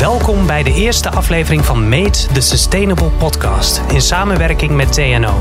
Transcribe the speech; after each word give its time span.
Welkom 0.00 0.46
bij 0.46 0.62
de 0.62 0.72
eerste 0.72 1.10
aflevering 1.10 1.64
van 1.64 1.88
Made 1.88 2.26
the 2.32 2.40
Sustainable 2.40 3.10
Podcast 3.18 3.82
in 3.92 4.00
samenwerking 4.00 4.70
met 4.70 4.92
TNO. 4.92 5.34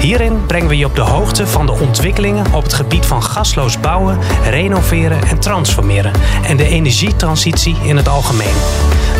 Hierin 0.00 0.46
brengen 0.46 0.68
we 0.68 0.76
je 0.76 0.84
op 0.84 0.94
de 0.94 1.00
hoogte 1.00 1.46
van 1.46 1.66
de 1.66 1.72
ontwikkelingen 1.72 2.54
op 2.54 2.62
het 2.62 2.72
gebied 2.72 3.06
van 3.06 3.22
gasloos 3.22 3.80
bouwen, 3.80 4.18
renoveren 4.44 5.22
en 5.22 5.38
transformeren 5.38 6.12
en 6.46 6.56
de 6.56 6.68
energietransitie 6.68 7.76
in 7.84 7.96
het 7.96 8.08
algemeen. 8.08 8.54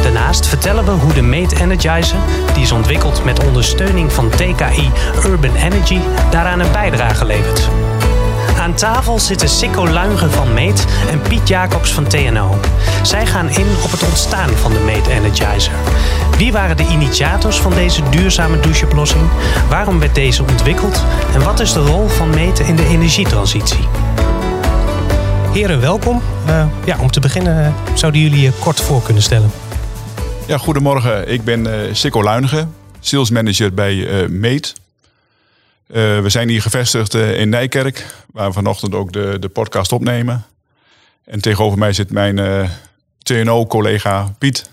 Daarnaast 0.02 0.46
vertellen 0.46 0.84
we 0.84 0.90
hoe 0.90 1.12
de 1.12 1.22
Made 1.22 1.56
Energizer, 1.60 2.18
die 2.54 2.62
is 2.62 2.72
ontwikkeld 2.72 3.24
met 3.24 3.44
ondersteuning 3.44 4.12
van 4.12 4.28
TKI 4.28 4.90
Urban 5.24 5.54
Energy, 5.54 5.98
daaraan 6.30 6.60
een 6.60 6.72
bijdrage 6.72 7.24
levert. 7.24 7.68
Aan 8.60 8.74
tafel 8.74 9.18
zitten 9.18 9.48
Sikko 9.48 9.88
Luigen 9.88 10.30
van 10.30 10.54
Meet 10.54 10.86
en 11.10 11.20
Piet 11.20 11.48
Jacobs 11.48 11.92
van 11.92 12.06
TNO. 12.06 12.60
Zij 13.02 13.26
gaan 13.26 13.48
in 13.48 13.66
op 13.84 13.90
het 13.90 14.02
ontstaan 14.02 14.48
van 14.48 14.72
de 14.72 14.78
Meet 14.78 15.06
Energizer. 15.06 15.74
Wie 16.36 16.52
waren 16.52 16.76
de 16.76 16.86
initiators 16.86 17.60
van 17.60 17.74
deze 17.74 18.08
duurzame 18.10 18.60
doucheoplossing? 18.60 19.22
Waarom 19.68 19.98
werd 19.98 20.14
deze 20.14 20.42
ontwikkeld? 20.42 21.04
En 21.34 21.44
wat 21.44 21.60
is 21.60 21.72
de 21.72 21.80
rol 21.80 22.08
van 22.08 22.30
meten 22.30 22.66
in 22.66 22.76
de 22.76 22.86
energietransitie? 22.86 23.88
Heren, 25.52 25.80
welkom. 25.80 26.22
Uh, 26.46 26.66
ja, 26.84 26.98
om 27.00 27.10
te 27.10 27.20
beginnen 27.20 27.64
eh, 27.64 27.72
zouden 27.94 28.20
jullie 28.20 28.40
je 28.40 28.52
kort 28.58 28.80
voor 28.80 29.02
kunnen 29.02 29.22
stellen. 29.22 29.50
Ja, 30.46 30.58
goedemorgen. 30.58 31.28
Ik 31.28 31.44
ben 31.44 31.66
uh, 31.66 31.72
Sikko 31.92 32.22
Luinigen, 32.22 32.74
sales 33.00 33.30
manager 33.30 33.74
bij 33.74 33.94
uh, 33.94 34.28
Meet. 34.28 34.74
Uh, 35.88 36.20
we 36.20 36.28
zijn 36.28 36.48
hier 36.48 36.62
gevestigd 36.62 37.14
uh, 37.14 37.40
in 37.40 37.48
Nijkerk, 37.48 38.06
waar 38.32 38.46
we 38.46 38.52
vanochtend 38.52 38.94
ook 38.94 39.12
de, 39.12 39.36
de 39.40 39.48
podcast 39.48 39.92
opnemen. 39.92 40.44
En 41.24 41.40
tegenover 41.40 41.78
mij 41.78 41.92
zit 41.92 42.10
mijn 42.10 42.38
uh, 42.38 42.68
TNO-collega 43.18 44.34
Piet. 44.38 44.70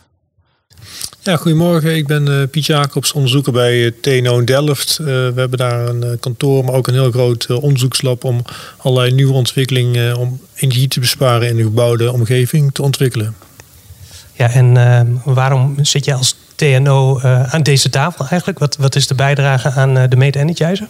Ja, 1.22 1.36
goedemorgen. 1.36 1.96
Ik 1.96 2.08
ben 2.08 2.50
Piet 2.50 2.66
Jacobs, 2.66 3.12
onderzoeker 3.12 3.52
bij 3.52 3.92
TNO 4.02 4.44
Delft. 4.44 4.98
we 4.98 5.34
hebben 5.36 5.58
daar 5.58 5.88
een 5.88 6.20
kantoor, 6.20 6.64
maar 6.64 6.74
ook 6.74 6.88
een 6.88 6.94
heel 6.94 7.12
groot 7.12 7.48
onderzoekslab 7.50 8.24
om 8.24 8.42
allerlei 8.78 9.14
nieuwe 9.14 9.34
ontwikkelingen 9.34 10.18
om 10.18 10.42
energie 10.56 10.88
te 10.88 11.00
besparen 11.00 11.48
in 11.48 11.56
de 11.56 11.64
gebouwde 11.64 12.12
omgeving 12.12 12.74
te 12.74 12.82
ontwikkelen. 12.82 13.36
Ja, 14.34 14.50
en 14.50 15.22
waarom 15.24 15.76
zit 15.82 16.06
je 16.06 16.14
als 16.14 16.36
TNO 16.62 17.20
uh, 17.20 17.54
aan 17.54 17.64
deze 17.64 17.90
tafel 17.90 18.28
eigenlijk? 18.28 18.60
Wat, 18.60 18.76
wat 18.78 18.96
is 18.96 19.08
de 19.08 19.16
bijdrage 19.16 19.70
aan 19.72 19.98
uh, 19.98 20.04
de 20.10 20.16
Made 20.16 20.40
Energizer? 20.40 20.88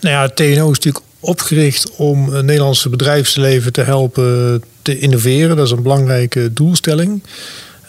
Nou 0.00 0.14
ja, 0.14 0.28
TNO 0.28 0.70
is 0.70 0.76
natuurlijk 0.76 1.04
opgericht 1.20 1.96
om 1.96 2.32
het 2.32 2.44
Nederlandse 2.44 2.88
bedrijfsleven 2.88 3.72
te 3.72 3.82
helpen 3.82 4.62
te 4.82 4.98
innoveren. 4.98 5.56
Dat 5.56 5.66
is 5.66 5.72
een 5.72 5.82
belangrijke 5.82 6.52
doelstelling. 6.52 7.22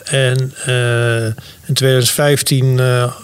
En 0.03 0.53
in 1.66 1.73
2015 1.73 2.80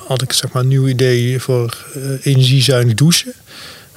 had 0.08 0.22
ik 0.22 0.34
zeg 0.34 0.52
maar, 0.52 0.62
een 0.62 0.68
nieuw 0.68 0.88
idee 0.88 1.40
voor 1.40 1.78
energiezuinig 2.22 2.94
douchen. 2.94 3.34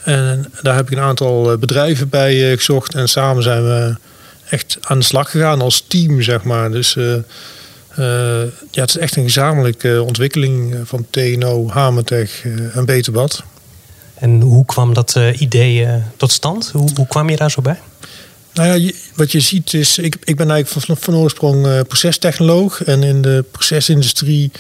En 0.05 0.53
daar 0.63 0.75
heb 0.75 0.91
ik 0.91 0.97
een 0.97 1.05
aantal 1.05 1.59
bedrijven 1.59 2.09
bij 2.09 2.57
gezocht. 2.57 2.95
En 2.95 3.09
samen 3.09 3.43
zijn 3.43 3.65
we 3.65 3.95
echt 4.49 4.79
aan 4.81 4.99
de 4.99 5.05
slag 5.05 5.31
gegaan 5.31 5.61
als 5.61 5.85
team, 5.89 6.23
zeg 6.23 6.43
maar. 6.43 6.71
Dus 6.71 6.97
ja, 8.71 8.81
het 8.81 8.89
is 8.89 8.97
echt 8.97 9.17
een 9.17 9.23
gezamenlijke 9.23 10.03
ontwikkeling 10.03 10.77
van 10.85 11.07
TNO, 11.11 11.69
Hamertech 11.69 12.45
en 12.75 12.85
Beterbad. 12.85 13.43
En 14.15 14.41
hoe 14.41 14.65
kwam 14.65 14.95
dat 14.95 15.19
idee 15.39 15.89
tot 16.17 16.33
stand? 16.33 16.71
Hoe, 16.73 16.91
hoe, 16.95 17.07
kwam 17.07 17.31
je 17.31 17.37
daar 17.37 17.51
zo 17.51 17.63
bij? 17.63 17.79
Nou 18.53 18.81
ja, 18.81 18.93
wat 19.15 19.33
je 19.33 19.41
ziet 19.41 19.75
is, 19.75 19.99
ik, 19.99 20.17
ik 20.25 20.37
ben 20.37 20.51
eigenlijk 20.51 20.87
van, 20.87 20.97
van 20.97 21.15
oorsprong 21.15 21.87
procestechnoloog. 21.87 22.85
En 22.85 23.03
in 23.03 23.23
de 23.23 23.45
procesindustrie, 23.51 24.51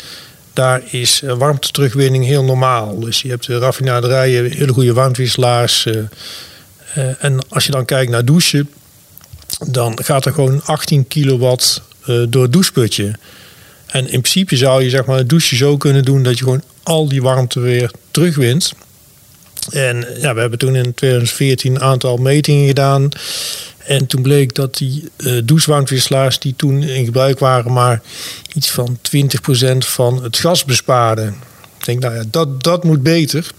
daar 0.52 0.82
is 0.90 1.22
warmteterugwinning 1.38 2.24
heel 2.24 2.44
normaal. 2.44 3.00
Dus 3.00 3.22
je 3.22 3.28
hebt 3.28 3.46
de 3.46 3.58
raffinaderijen, 3.58 4.50
hele 4.50 4.72
goede 4.72 4.92
warmtewisselaars. 4.92 5.88
en 7.18 7.48
als 7.48 7.64
je 7.64 7.72
dan 7.72 7.84
kijkt 7.84 8.10
naar 8.10 8.24
douchen, 8.24 8.70
dan 9.66 9.98
gaat 10.04 10.24
er 10.24 10.32
gewoon 10.32 10.62
18 10.64 11.08
kilowatt 11.08 11.82
uh, 12.08 12.26
door 12.28 12.42
het 12.42 12.52
doucheputje. 12.52 13.14
En 13.86 14.02
in 14.02 14.20
principe 14.20 14.56
zou 14.56 14.82
je 14.82 14.90
zeg 14.90 15.04
maar, 15.04 15.16
het 15.16 15.28
douchen 15.28 15.56
zo 15.56 15.76
kunnen 15.76 16.04
doen 16.04 16.22
dat 16.22 16.38
je 16.38 16.44
gewoon 16.44 16.62
al 16.82 17.08
die 17.08 17.22
warmte 17.22 17.60
weer 17.60 17.90
terugwint. 18.10 18.72
En 19.70 20.06
ja, 20.20 20.34
we 20.34 20.40
hebben 20.40 20.58
toen 20.58 20.76
in 20.76 20.94
2014 20.94 21.74
een 21.74 21.80
aantal 21.80 22.16
metingen 22.16 22.66
gedaan. 22.66 23.08
En 23.86 24.06
toen 24.06 24.22
bleek 24.22 24.54
dat 24.54 24.76
die 24.76 25.08
uh, 25.16 25.40
douchewarmtewisselaars 25.44 26.38
die 26.38 26.54
toen 26.56 26.82
in 26.82 27.04
gebruik 27.04 27.38
waren, 27.38 27.72
maar 27.72 28.02
iets 28.52 28.70
van 28.70 28.98
20% 29.16 29.76
van 29.78 30.22
het 30.22 30.38
gas 30.38 30.64
bespaarden. 30.64 31.28
Ik 31.78 31.84
denk, 31.84 32.00
nou 32.00 32.14
ja, 32.14 32.22
dat, 32.30 32.62
dat 32.62 32.84
moet 32.84 33.02
beter. 33.02 33.50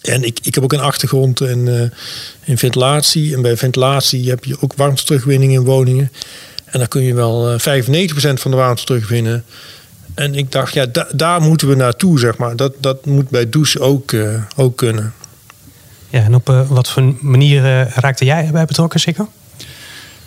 En 0.00 0.24
ik, 0.24 0.38
ik 0.42 0.54
heb 0.54 0.64
ook 0.64 0.72
een 0.72 0.80
achtergrond 0.80 1.40
in, 1.40 1.66
uh, 1.66 1.82
in 2.44 2.58
ventilatie. 2.58 3.34
En 3.34 3.42
bij 3.42 3.56
ventilatie 3.56 4.28
heb 4.28 4.44
je 4.44 4.56
ook 4.60 4.72
warmte-terugwinning 4.76 5.52
in 5.52 5.64
woningen. 5.64 6.10
En 6.70 6.78
dan 6.78 6.88
kun 6.88 7.02
je 7.02 7.14
wel 7.14 7.58
95% 7.58 7.62
eh, 7.62 8.36
van 8.36 8.50
de 8.50 8.56
warmte 8.56 8.84
terugwinnen. 8.84 9.44
En 10.14 10.34
ik 10.34 10.52
dacht, 10.52 10.74
ja, 10.74 10.86
da 10.86 11.06
daar 11.12 11.42
moeten 11.42 11.68
we 11.68 11.74
naartoe, 11.74 12.18
zeg 12.18 12.36
maar. 12.36 12.56
Dat, 12.56 12.72
dat 12.78 13.06
moet 13.06 13.28
bij 13.28 13.48
douche 13.48 13.80
ook, 13.80 14.12
uh, 14.12 14.42
ook 14.56 14.76
kunnen. 14.76 15.14
Ja, 16.08 16.22
en 16.22 16.34
op 16.34 16.48
uh, 16.48 16.68
wat 16.68 16.88
voor 16.88 17.14
manier 17.20 17.88
raakte 17.94 18.24
jij 18.24 18.48
bij 18.52 18.64
betrokken, 18.64 19.00
Sikko? 19.00 19.28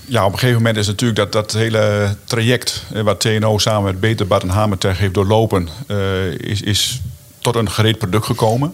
Ja, 0.05 0.25
op 0.25 0.31
een 0.31 0.39
gegeven 0.39 0.61
moment 0.61 0.77
is 0.77 0.87
natuurlijk 0.87 1.19
dat, 1.19 1.31
dat 1.31 1.51
hele 1.51 2.15
traject... 2.23 2.83
wat 3.03 3.19
TNO 3.19 3.57
samen 3.57 3.83
met 3.83 3.99
Beterbad 3.99 4.43
en 4.43 4.49
Hamertech 4.49 4.97
heeft 4.97 5.13
doorlopen... 5.13 5.69
is, 6.37 6.61
is 6.61 7.01
tot 7.39 7.55
een 7.55 7.71
gereed 7.71 7.97
product 7.97 8.25
gekomen 8.25 8.73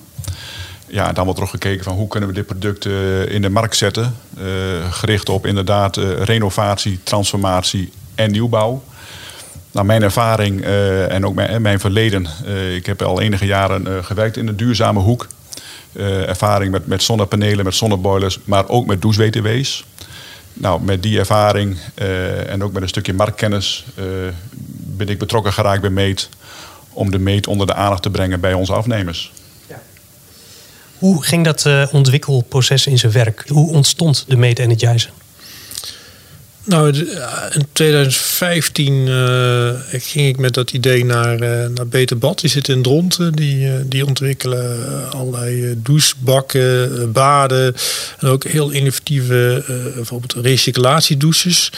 ja, 0.89 1.11
dan 1.13 1.23
wordt 1.23 1.39
er 1.39 1.45
ook 1.45 1.51
gekeken 1.51 1.83
van 1.83 1.95
hoe 1.95 2.07
kunnen 2.07 2.29
we 2.29 2.35
dit 2.35 2.45
product 2.45 2.85
uh, 2.85 3.31
in 3.31 3.41
de 3.41 3.49
markt 3.49 3.75
zetten. 3.75 4.15
Uh, 4.37 4.43
gericht 4.91 5.29
op 5.29 5.45
inderdaad 5.45 5.97
uh, 5.97 6.21
renovatie, 6.21 6.99
transformatie 7.03 7.91
en 8.15 8.31
nieuwbouw. 8.31 8.83
Nou, 9.71 9.85
mijn 9.85 10.03
ervaring 10.03 10.61
en 11.09 11.25
ook 11.25 11.35
mijn, 11.35 11.61
mijn 11.61 11.79
verleden. 11.79 12.27
ik 12.75 12.85
heb 12.85 13.01
al 13.01 13.21
enige 13.21 13.45
jaren 13.45 14.03
gewerkt 14.05 14.37
in 14.37 14.45
de 14.45 14.55
duurzame 14.55 14.99
hoek. 14.99 15.27
ervaring 16.27 16.71
met, 16.71 16.87
met 16.87 17.03
zonnepanelen, 17.03 17.65
met 17.65 17.75
zonneboilers, 17.75 18.39
maar 18.43 18.69
ook 18.69 18.85
met 18.85 19.01
douche-WTW's. 19.01 19.85
Nou, 20.53 20.81
met 20.81 21.03
die 21.03 21.19
ervaring 21.19 21.77
en 22.47 22.63
ook 22.63 22.71
met 22.71 22.81
een 22.81 22.87
stukje 22.87 23.13
marktkennis 23.13 23.85
ben 24.97 25.09
ik 25.09 25.19
betrokken 25.19 25.53
geraakt 25.53 25.81
bij 25.81 25.89
Meet. 25.89 26.29
Om 26.93 27.11
de 27.11 27.19
Meet 27.19 27.47
onder 27.47 27.67
de 27.67 27.73
aandacht 27.73 28.01
te 28.01 28.09
brengen 28.09 28.39
bij 28.39 28.53
onze 28.53 28.73
afnemers. 28.73 29.31
Hoe 30.99 31.23
ging 31.23 31.45
dat 31.45 31.65
uh, 31.65 31.87
ontwikkelproces 31.91 32.87
in 32.87 32.97
zijn 32.97 33.11
werk? 33.11 33.43
Hoe 33.47 33.71
ontstond 33.71 34.25
de 34.27 34.37
Made 34.37 34.61
Energizer? 34.61 35.11
Nou, 36.63 36.97
in 37.53 37.67
2015 37.71 38.93
uh, 38.93 39.69
ging 39.91 40.27
ik 40.27 40.37
met 40.37 40.53
dat 40.53 40.71
idee 40.71 41.05
naar, 41.05 41.39
naar 41.71 41.87
Beter 41.87 42.17
Bad. 42.17 42.39
Die 42.39 42.49
zit 42.49 42.67
in 42.67 42.81
Dronten. 42.81 43.33
Die, 43.33 43.87
die 43.87 44.05
ontwikkelen 44.05 45.11
allerlei 45.11 45.73
douchebakken, 45.77 47.11
baden. 47.11 47.75
En 48.19 48.27
ook 48.27 48.43
heel 48.43 48.69
innovatieve, 48.69 49.63
bijvoorbeeld 49.95 50.33
recyclatiedouches. 50.33 51.71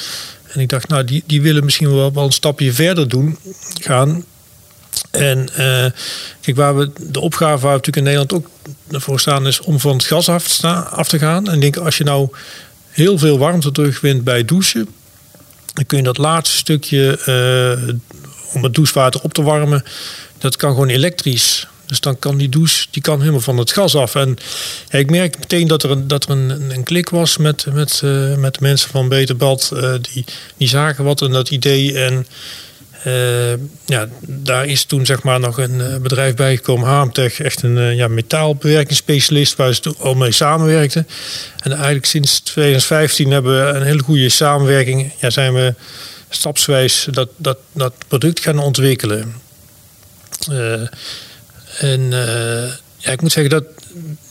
En 0.54 0.60
ik 0.60 0.70
dacht, 0.70 0.88
nou, 0.88 1.04
die, 1.04 1.24
die 1.26 1.42
willen 1.42 1.64
misschien 1.64 1.96
wel, 1.96 2.14
wel 2.14 2.24
een 2.24 2.32
stapje 2.32 2.74
verder 2.74 3.08
doen 3.08 3.38
gaan. 3.82 4.24
En 5.12 5.50
uh, 5.52 5.86
kijk, 6.42 6.58
waar 6.58 6.78
we 6.78 6.92
de 7.00 7.20
opgave 7.20 7.62
waar 7.62 7.72
we 7.72 7.78
natuurlijk 7.78 7.98
in 7.98 8.04
Nederland 8.04 8.34
ook 8.34 8.50
voor 8.90 9.20
staan, 9.20 9.48
is 9.48 9.62
om 9.62 9.80
van 9.80 9.94
het 9.94 10.06
gas 10.06 10.30
af 10.30 11.08
te, 11.08 11.20
gaan. 11.20 11.48
En 11.48 11.54
ik 11.54 11.62
denk, 11.62 11.78
als 11.78 11.98
je 11.98 12.04
nou 12.04 12.30
heel 12.90 13.18
veel 13.18 13.38
warmte 13.38 13.72
terugwint 13.72 14.24
bij 14.24 14.46
douchen, 14.46 14.88
dan 15.74 15.86
kun 15.86 15.98
je 15.98 16.04
dat 16.04 16.18
laatste 16.18 16.58
stukje 16.58 17.20
uh, 17.28 17.96
om 18.54 18.64
het 18.64 18.74
douchewater 18.74 19.22
op 19.22 19.34
te 19.34 19.42
warmen, 19.42 19.84
dat 20.38 20.56
kan 20.56 20.72
gewoon 20.72 20.90
elektrisch. 20.90 21.68
Dus 21.86 22.00
dan 22.00 22.20
kan 22.20 22.38
die 22.38 22.50
douche 22.50 22.88
die 22.92 23.02
kan 23.02 23.20
helemaal 23.20 23.42
van 23.42 23.58
het 23.58 23.72
gas 23.72 23.96
af. 23.96 24.16
En 24.16 24.38
ik 24.90 25.10
merk 25.10 25.40
meteen 25.40 25.68
dat 25.68 25.84
er 25.84 25.92
een, 25.92 26.08
dat 26.08 26.24
er 26.24 26.30
een, 26.30 26.72
een 26.72 26.84
klik 26.84 27.10
was 27.10 27.38
met, 27.38 27.66
met, 27.74 28.02
uh, 28.04 28.36
met 28.36 28.60
mensen 28.60 28.90
van 28.90 29.10
Beterbad. 29.10 29.72
Uh, 29.74 29.94
die, 30.14 30.26
die 30.58 30.68
zagen 30.68 31.04
wat 31.04 31.22
in 31.22 31.32
dat 31.32 31.50
idee. 31.50 32.00
En 32.00 32.28
uh, 33.08 33.54
ja, 33.86 34.08
daar 34.28 34.66
is 34.66 34.84
toen 34.84 35.06
zeg 35.06 35.24
maar 35.24 35.40
nog 35.40 35.58
een 35.58 35.76
uh, 35.76 35.96
bedrijf 35.96 36.36
bijgekomen, 36.36 36.88
Haamtech, 36.88 37.40
echt 37.40 37.64
een 37.64 37.78
uh, 37.78 37.96
ja, 37.96 38.08
metaalbewerkingsspecialist 38.08 39.56
waar 39.56 39.74
ze 39.74 39.94
al 39.98 40.14
mee 40.14 40.32
samenwerkten. 40.32 41.08
En 41.60 41.72
eigenlijk 41.72 42.06
sinds 42.06 42.40
2015 42.40 43.32
hebben 43.32 43.66
we 43.66 43.80
een 43.80 43.86
hele 43.86 44.04
goede 44.04 44.30
samenwerking. 44.30 45.14
Ja, 45.20 45.30
zijn 45.30 45.54
we 45.54 45.74
stapswijs 46.30 47.08
dat, 47.12 47.30
dat, 47.38 47.58
dat 47.72 47.94
product 48.08 48.40
gaan 48.40 48.60
ontwikkelen. 48.60 49.36
en 51.80 52.10
ja, 52.98 53.12
ik 53.12 53.22
moet 53.22 53.32
zeggen 53.32 53.52
dat, 53.52 53.64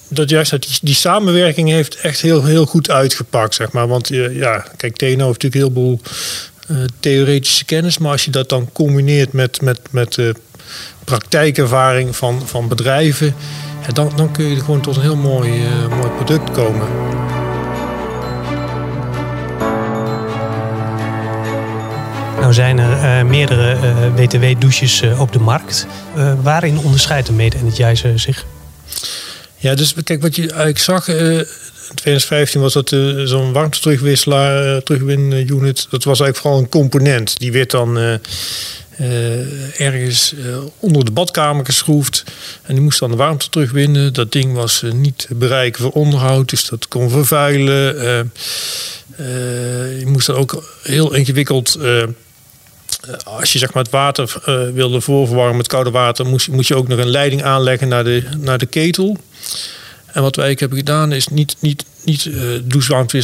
dat 0.09 0.31
juist 0.31 0.51
dat 0.51 0.63
die, 0.63 0.79
die, 0.83 0.95
samenwerking 0.95 1.69
heeft 1.69 1.95
echt 1.95 2.21
heel, 2.21 2.45
heel 2.45 2.67
goed 2.67 2.91
uitgepakt, 2.91 3.55
zeg 3.55 3.73
maar. 3.73 3.89
Want 3.89 4.09
ja, 4.09 4.65
kijk, 4.77 4.97
TNO 4.97 5.09
heeft 5.09 5.43
natuurlijk 5.43 5.55
heel 5.55 5.71
veel 5.73 6.01
theoretische 7.01 7.65
kennis. 7.65 7.99
Maar 7.99 8.13
als 8.13 8.25
je 8.25 8.31
dat 8.31 8.49
dan 8.49 8.69
combineert 8.73 9.33
met, 9.33 9.61
met, 9.61 9.81
met 9.91 10.15
de 10.15 10.35
praktijkervaring 11.05 12.17
van, 12.17 12.43
van 12.47 12.69
bedrijven, 12.69 13.35
dan, 13.93 14.13
dan 14.17 14.33
kun 14.33 14.45
je 14.45 14.57
er 14.57 14.63
gewoon 14.63 14.81
tot 14.81 14.97
een 14.97 15.03
heel 15.03 15.17
mooi, 15.17 15.51
mooi 15.89 16.09
product 16.09 16.51
komen. 16.51 16.87
Nou 22.41 22.53
zijn 22.53 22.79
er 22.79 23.27
meerdere 23.27 23.77
WTW-douches 24.15 25.03
op 25.19 25.33
de 25.33 25.39
markt. 25.39 25.87
waarin 26.43 26.79
onderscheidt 26.79 27.27
de 27.27 27.33
Made 27.33 27.57
Energizer 27.57 28.19
zich? 28.19 28.45
Ja, 29.61 29.75
dus 29.75 29.95
kijk, 30.05 30.23
wat 30.23 30.37
je 30.37 30.43
eigenlijk 30.43 30.79
zag, 30.79 31.09
uh, 31.09 31.41
2015 31.95 32.61
was 32.61 32.73
dat 32.73 32.91
uh, 32.93 33.27
zo'n 33.27 33.53
warmte-terugwisselaar, 33.53 34.67
uh, 34.67 34.77
terugwin-unit. 34.77 35.87
Dat 35.91 36.05
was 36.05 36.21
eigenlijk 36.21 36.37
vooral 36.37 36.59
een 36.59 36.69
component. 36.69 37.39
Die 37.39 37.53
werd 37.53 37.71
dan 37.71 38.19
ergens 39.77 40.35
onder 40.79 41.05
de 41.05 41.11
badkamer 41.11 41.65
geschroefd. 41.65 42.25
En 42.63 42.75
die 42.75 42.83
moest 42.83 42.99
dan 42.99 43.11
de 43.11 43.17
warmte 43.17 43.49
terugwinnen. 43.49 44.13
Dat 44.13 44.33
ding 44.33 44.55
was 44.55 44.83
niet 44.93 45.27
bereiken 45.31 45.83
voor 45.83 45.93
onderhoud, 45.93 46.51
dus 46.51 46.69
dat 46.69 46.89
kon 46.89 47.11
vervuilen. 47.11 47.95
je 49.99 50.07
moest 50.07 50.27
dan 50.27 50.37
ook 50.37 50.79
heel 50.83 51.15
ingewikkeld 51.15 51.79
als 53.25 53.53
je 53.53 53.59
zeg 53.59 53.73
maar, 53.73 53.83
het 53.83 53.93
water 53.93 54.43
wilde 54.75 55.01
voorverwarmen 55.01 55.57
met 55.57 55.67
koude 55.67 55.91
water, 55.91 56.27
moest, 56.27 56.49
moest 56.49 56.69
je 56.69 56.75
ook 56.75 56.89
nog 56.89 56.99
een 56.99 57.11
leiding 57.11 57.43
aanleggen 57.43 57.89
naar 57.89 58.05
de, 58.05 58.23
naar 58.39 58.59
de 58.59 58.67
ketel. 58.67 59.17
En 60.13 60.23
wat 60.23 60.37
wij 60.37 60.45
eigenlijk 60.45 60.61
hebben 60.61 60.79
gedaan 60.79 61.13
is 61.13 61.29
niet, 61.29 61.57
niet, 61.61 61.85
niet 62.05 62.25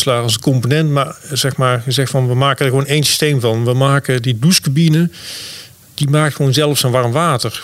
uh, 0.07 0.23
als 0.23 0.39
component, 0.39 0.91
maar 0.91 1.17
zeg 1.33 1.57
maar 1.57 1.81
gezegd 1.81 2.11
van 2.11 2.29
we 2.29 2.35
maken 2.35 2.65
er 2.65 2.71
gewoon 2.71 2.87
één 2.87 3.05
systeem 3.05 3.41
van. 3.41 3.65
We 3.65 3.75
maken 3.75 4.23
die 4.23 4.39
douchecabine, 4.39 5.11
die 5.95 6.09
maakt 6.09 6.35
gewoon 6.35 6.53
zelf 6.53 6.79
zijn 6.79 6.93
warm 6.93 7.13
water. 7.13 7.63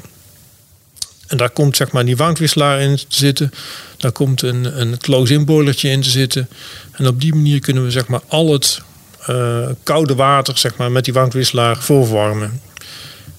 En 1.27 1.37
daar 1.37 1.51
komt 1.51 1.77
zeg 1.77 1.93
maar 1.93 2.05
die 2.05 2.17
warmtewisselaar 2.17 2.81
in 2.81 2.97
te 2.97 3.05
zitten. 3.09 3.53
Daar 3.97 4.13
komt 4.13 4.43
een, 4.43 4.81
een 4.81 4.99
close-in 4.99 5.45
boilertje 5.45 5.89
in 5.89 6.01
te 6.01 6.11
zitten. 6.11 6.49
En 6.93 7.07
op 7.07 7.21
die 7.21 7.35
manier 7.35 7.61
kunnen 7.61 7.85
we 7.85 7.91
zeg 7.91 8.07
maar 8.07 8.21
al 8.29 8.53
het 8.53 8.81
uh, 9.31 9.69
koude 9.83 10.15
water 10.15 10.59
zeg 10.59 10.77
maar, 10.77 10.93
met 10.93 11.05
die 11.05 11.15
warmtewisselaar 11.15 11.77
voorverwarmen. 11.77 12.61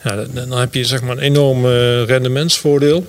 Ja, 0.04 0.26
dan 0.34 0.52
heb 0.52 0.74
je 0.74 0.86
zeg 0.86 1.02
maar, 1.02 1.12
een 1.12 1.24
enorm 1.24 1.66
rendementsvoordeel. 2.06 3.08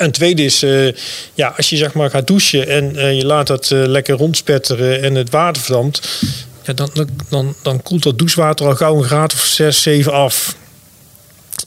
En 0.00 0.10
tweede 0.10 0.44
is, 0.44 0.62
uh, 0.62 0.92
ja, 1.34 1.54
als 1.56 1.70
je 1.70 1.76
zeg 1.76 1.92
maar 1.92 2.10
gaat 2.10 2.26
douchen 2.26 2.68
en 2.68 2.96
uh, 2.96 3.16
je 3.16 3.26
laat 3.26 3.46
dat 3.46 3.70
uh, 3.70 3.86
lekker 3.86 4.16
rondspetteren 4.16 5.02
en 5.02 5.14
het 5.14 5.30
water 5.30 5.62
verdampt, 5.62 6.22
ja, 6.62 6.72
dan, 6.72 6.90
dan, 7.28 7.54
dan 7.62 7.82
koelt 7.82 8.02
dat 8.02 8.18
douchewater 8.18 8.66
al 8.66 8.74
gauw 8.74 8.96
een 8.96 9.04
graad 9.04 9.32
of 9.32 9.44
6, 9.44 9.82
7 9.82 10.12
af. 10.12 10.56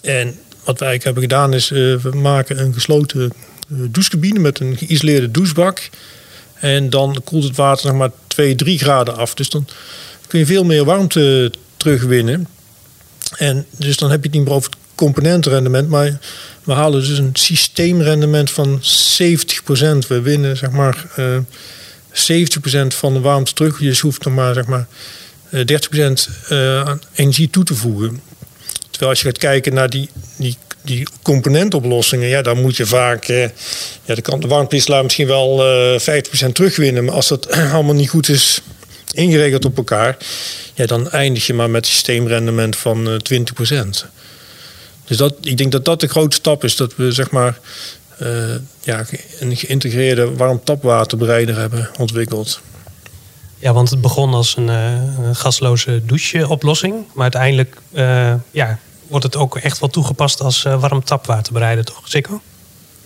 En 0.01 0.39
wat 0.63 0.79
wij 0.79 0.87
eigenlijk 0.87 1.03
hebben 1.03 1.23
gedaan 1.23 1.53
is, 1.53 1.69
we 1.69 2.09
maken 2.13 2.59
een 2.59 2.73
gesloten 2.73 3.33
douchecabine 3.67 4.39
met 4.39 4.59
een 4.59 4.77
geïsoleerde 4.77 5.31
douchebak. 5.31 5.89
En 6.53 6.89
dan 6.89 7.21
koelt 7.23 7.43
het 7.43 7.55
water 7.55 7.87
nog 7.87 7.97
maar 7.97 8.11
2, 8.27 8.55
3 8.55 8.77
graden 8.77 9.15
af. 9.15 9.33
Dus 9.33 9.49
dan 9.49 9.67
kun 10.27 10.39
je 10.39 10.45
veel 10.45 10.63
meer 10.63 10.85
warmte 10.85 11.51
terugwinnen. 11.77 12.47
En 13.37 13.65
dus 13.77 13.97
dan 13.97 14.09
heb 14.09 14.19
je 14.19 14.27
het 14.27 14.37
niet 14.37 14.45
meer 14.45 14.55
over 14.55 14.69
het 14.69 14.79
componentenrendement, 14.95 15.89
maar 15.89 16.19
we 16.63 16.71
halen 16.71 16.99
dus 16.99 17.17
een 17.17 17.29
systeemrendement 17.33 18.51
van 18.51 18.81
70%. 18.81 18.85
We 20.07 20.21
winnen 20.21 20.57
zeg 20.57 20.71
maar 20.71 21.05
uh, 21.19 21.35
eh, 21.35 21.43
70% 22.13 22.87
van 22.87 23.13
de 23.13 23.19
warmte 23.19 23.53
terug. 23.53 23.79
Je 23.79 23.97
hoeft 24.01 24.23
nog 24.23 24.33
maar 24.33 24.53
zeg 24.53 24.65
maar 24.65 24.87
30% 25.55 25.57
uh, 25.57 26.09
eh, 26.49 26.87
aan 26.87 27.01
energie 27.13 27.49
toe 27.49 27.63
te 27.63 27.75
voegen. 27.75 28.21
Terwijl 28.89 29.11
als 29.11 29.21
je 29.21 29.27
gaat 29.27 29.37
kijken 29.37 29.73
naar 29.73 29.89
die, 29.89 30.09
die, 30.37 30.57
die 30.81 31.07
componentoplossingen, 31.21 32.27
ja, 32.27 32.41
dan 32.41 32.61
moet 32.61 32.77
je 32.77 32.85
vaak, 32.85 33.27
uh, 33.27 33.47
ja, 34.03 34.15
kan 34.21 34.39
de 34.39 34.47
warmtewisselaar 34.47 35.03
misschien 35.03 35.27
wel 35.27 35.75
uh, 35.93 35.99
50% 35.99 36.51
terugwinnen. 36.51 37.05
Maar 37.05 37.13
als 37.13 37.27
dat 37.27 37.51
allemaal 37.73 37.93
niet 37.93 38.09
goed 38.09 38.29
is 38.29 38.61
ingeregeld 39.11 39.65
op 39.65 39.77
elkaar, 39.77 40.17
ja, 40.73 40.85
dan 40.85 41.11
eindig 41.11 41.47
je 41.47 41.53
maar 41.53 41.69
met 41.69 41.87
systeemrendement 41.87 42.75
van 42.75 43.21
20%. 43.33 44.13
Dus 45.05 45.17
dat, 45.17 45.35
ik 45.41 45.57
denk 45.57 45.71
dat 45.71 45.85
dat 45.85 45.99
de 45.99 46.07
grote 46.07 46.35
stap 46.35 46.63
is. 46.63 46.75
Dat 46.75 46.95
we 46.95 47.11
zeg 47.11 47.31
maar 47.31 47.59
uh, 48.21 48.55
ja, 48.81 49.05
een 49.39 49.55
geïntegreerde 49.55 50.35
warm-tapwaterbereider 50.35 51.57
hebben 51.57 51.89
ontwikkeld. 51.97 52.61
Ja, 53.59 53.73
want 53.73 53.89
het 53.89 54.01
begon 54.01 54.33
als 54.33 54.57
een, 54.57 54.67
uh, 54.67 55.25
een 55.25 55.35
gasloze 55.35 56.05
doucheoplossing. 56.05 57.05
Maar 57.13 57.23
uiteindelijk 57.23 57.77
uh, 57.93 58.33
ja, 58.51 58.79
wordt 59.07 59.25
het 59.25 59.35
ook 59.35 59.57
echt 59.57 59.79
wel 59.79 59.89
toegepast 59.89 60.41
als 60.41 60.63
warm 60.63 61.03
tapwaterbereider, 61.03 61.85
toch, 61.85 62.01
Sikko? 62.03 62.41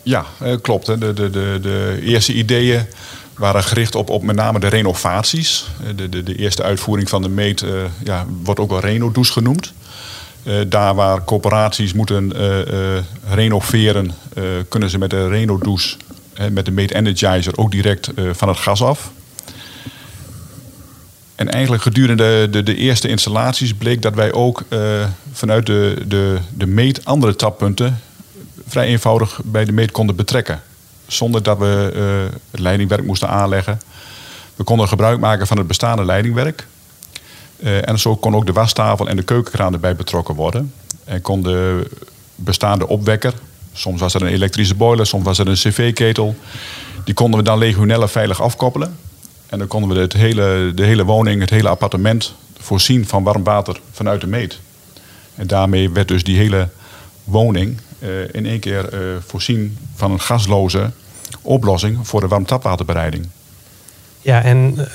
Ja, 0.04 0.26
klopt. 0.62 0.88
Hè. 0.88 0.98
De, 0.98 1.14
de, 1.14 1.30
de, 1.30 1.60
de 1.62 2.00
eerste 2.02 2.34
ideeën 2.34 2.86
waren 3.38 3.64
gericht 3.64 3.96
op, 3.96 4.10
op 4.10 4.24
met 4.24 4.36
name 4.36 4.60
de 4.60 4.68
renovaties. 4.68 5.66
De, 5.96 6.10
de, 6.10 6.24
de 6.24 6.36
eerste 6.36 6.64
uitvoering 6.64 7.10
van 7.10 7.22
de 7.22 7.30
meet 7.30 7.64
ja, 8.04 8.26
wordt 8.44 8.60
ook 8.60 8.70
wel 8.70 8.80
Reno-douche 8.80 9.32
genoemd. 9.32 9.74
Uh, 10.48 10.56
daar 10.68 10.96
waar 10.96 11.24
corporaties 11.24 11.94
moeten 11.94 12.34
uh, 12.36 12.58
uh, 12.58 13.00
renoveren, 13.30 14.12
kunnen 14.70 14.90
ze 14.90 14.98
met 14.98 15.10
de 15.10 15.28
Reno-douche, 15.28 15.98
met 16.52 16.66
de 16.66 16.72
Mate 16.72 16.96
Energizer, 16.96 17.58
ook 17.58 17.72
direct 17.72 18.12
van 18.32 18.48
het 18.48 18.58
gas 18.58 18.82
af. 18.82 19.12
En 21.36 21.52
eigenlijk 21.52 21.84
gedurende 21.84 22.48
de, 22.50 22.64
de, 22.64 22.76
eerste 22.76 23.08
installaties 23.08 23.74
bleek 23.74 24.02
dat 24.02 24.14
wij 24.14 24.34
ook 24.34 24.64
vanuit 25.32 25.66
de, 25.66 26.04
de, 26.08 26.38
de 26.50 26.68
meet 26.68 27.06
andere 27.06 27.36
tappunten 27.36 28.00
vrij 28.68 28.88
eenvoudig 28.88 29.40
bij 29.44 29.66
de 29.66 29.72
meet 29.72 29.92
konden 29.92 30.16
betrekken. 30.16 30.62
Zonder 31.08 31.44
dat 31.44 31.58
we 31.58 31.92
het 32.52 32.60
leidingwerk 32.60 33.04
moesten 33.04 33.30
aanleggen. 33.30 33.82
We 34.56 34.64
konden 34.64 34.88
gebruik 34.88 35.20
maken 35.20 35.48
van 35.48 35.58
het 35.58 35.68
bestaande 35.68 36.06
leidingwerk. 36.06 36.68
Uh, 37.59 37.89
en 37.89 38.00
zo 38.00 38.15
kon 38.15 38.36
ook 38.36 38.45
de 38.45 38.54
wastafel 38.54 39.07
en 39.07 39.15
de 39.15 39.24
keukenkraan 39.24 39.74
erbij 39.74 39.95
betrokken 39.95 40.36
worden. 40.36 40.74
En 41.04 41.21
kon 41.21 41.42
de 41.42 41.89
bestaande 42.36 42.88
opwekker, 42.88 43.33
soms 43.74 44.00
was 44.00 44.13
er 44.13 44.21
een 44.21 44.27
elektrische 44.27 44.75
boiler, 44.75 45.06
soms 45.06 45.24
was 45.24 45.39
er 45.39 45.48
een 45.48 45.54
cv-ketel, 45.54 46.36
die 47.04 47.13
konden 47.13 47.39
we 47.39 47.45
dan 47.45 47.57
legionella 47.57 48.07
veilig 48.07 48.42
afkoppelen. 48.42 48.98
En 49.48 49.57
dan 49.57 49.68
konden 49.68 49.95
we 49.95 50.01
het 50.01 50.13
hele, 50.13 50.71
de 50.75 50.83
hele 50.83 51.04
woning, 51.04 51.42
het 51.42 51.50
hele 51.50 51.69
appartement 51.69 52.33
voorzien 52.57 53.07
van 53.07 53.24
warm 53.24 53.44
water 53.44 53.80
vanuit 53.92 54.21
de 54.21 54.27
meet. 54.27 54.60
En 55.36 55.48
daarmee 55.48 55.89
werd 55.89 56.07
dus 56.07 56.24
die 56.24 56.38
hele 56.38 56.70
woning 57.24 57.79
uh, 58.00 58.10
in 58.32 58.46
één 58.46 58.60
keer 58.60 58.93
uh, 58.93 59.00
voorzien 59.25 59.77
van 59.96 60.12
een 60.12 60.22
gasloze 60.22 60.91
oplossing 61.41 62.08
voor 62.08 62.20
de 62.20 62.27
warmtapwaterbereiding. 62.27 63.27
Ja, 64.22 64.43
en 64.43 64.88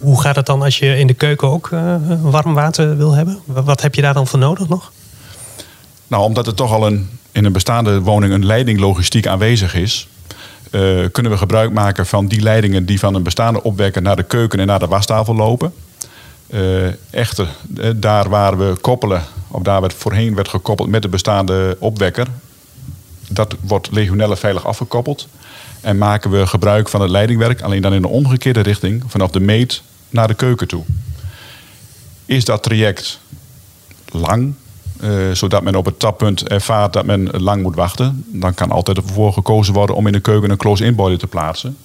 hoe 0.00 0.20
gaat 0.20 0.36
het 0.36 0.46
dan 0.46 0.62
als 0.62 0.78
je 0.78 0.98
in 0.98 1.06
de 1.06 1.14
keuken 1.14 1.48
ook 1.48 1.70
uh, 1.70 1.94
warm 2.20 2.54
water 2.54 2.96
wil 2.96 3.12
hebben? 3.12 3.38
Wat 3.44 3.82
heb 3.82 3.94
je 3.94 4.02
daar 4.02 4.14
dan 4.14 4.26
voor 4.26 4.38
nodig 4.38 4.68
nog? 4.68 4.92
Nou, 6.06 6.22
omdat 6.22 6.46
er 6.46 6.54
toch 6.54 6.72
al 6.72 6.86
een, 6.86 7.08
in 7.32 7.44
een 7.44 7.52
bestaande 7.52 8.00
woning 8.00 8.32
een 8.32 8.46
leidinglogistiek 8.46 9.26
aanwezig 9.26 9.74
is, 9.74 10.08
uh, 10.70 11.06
kunnen 11.12 11.32
we 11.32 11.38
gebruik 11.38 11.72
maken 11.72 12.06
van 12.06 12.26
die 12.26 12.40
leidingen 12.40 12.86
die 12.86 12.98
van 12.98 13.14
een 13.14 13.22
bestaande 13.22 13.62
opwekker 13.62 14.02
naar 14.02 14.16
de 14.16 14.22
keuken 14.22 14.60
en 14.60 14.66
naar 14.66 14.78
de 14.78 14.86
wastafel 14.86 15.34
lopen. 15.34 15.72
Uh, 16.46 16.86
echter, 17.10 17.48
daar 17.96 18.28
waar 18.28 18.58
we 18.58 18.76
koppelen, 18.80 19.22
of 19.48 19.62
daar 19.62 19.80
waar 19.80 19.90
het 19.90 19.98
voorheen 19.98 20.34
werd 20.34 20.48
gekoppeld 20.48 20.88
met 20.88 21.02
de 21.02 21.08
bestaande 21.08 21.76
opwekker, 21.80 22.26
dat 23.28 23.54
wordt 23.60 23.88
legionelle 23.92 24.36
veilig 24.36 24.66
afgekoppeld. 24.66 25.28
En 25.86 25.98
maken 25.98 26.30
we 26.30 26.46
gebruik 26.46 26.88
van 26.88 27.00
het 27.00 27.10
leidingwerk, 27.10 27.60
alleen 27.60 27.82
dan 27.82 27.94
in 27.94 28.02
de 28.02 28.08
omgekeerde 28.08 28.60
richting, 28.60 29.02
vanaf 29.06 29.30
de 29.30 29.40
meet 29.40 29.82
naar 30.10 30.28
de 30.28 30.34
keuken 30.34 30.68
toe. 30.68 30.84
Is 32.24 32.44
dat 32.44 32.62
traject 32.62 33.20
lang, 34.12 34.54
uh, 35.00 35.32
zodat 35.32 35.62
men 35.62 35.74
op 35.74 35.84
het 35.84 35.98
tappunt 35.98 36.48
ervaart 36.48 36.92
dat 36.92 37.04
men 37.04 37.30
lang 37.30 37.62
moet 37.62 37.74
wachten, 37.74 38.24
dan 38.26 38.54
kan 38.54 38.70
altijd 38.70 38.96
ervoor 38.96 39.32
gekozen 39.32 39.74
worden 39.74 39.96
om 39.96 40.06
in 40.06 40.12
de 40.12 40.20
keuken 40.20 40.50
een 40.50 40.56
close-in 40.56 40.94
boiler 40.94 41.18
te 41.18 41.26
plaatsen. 41.26 41.76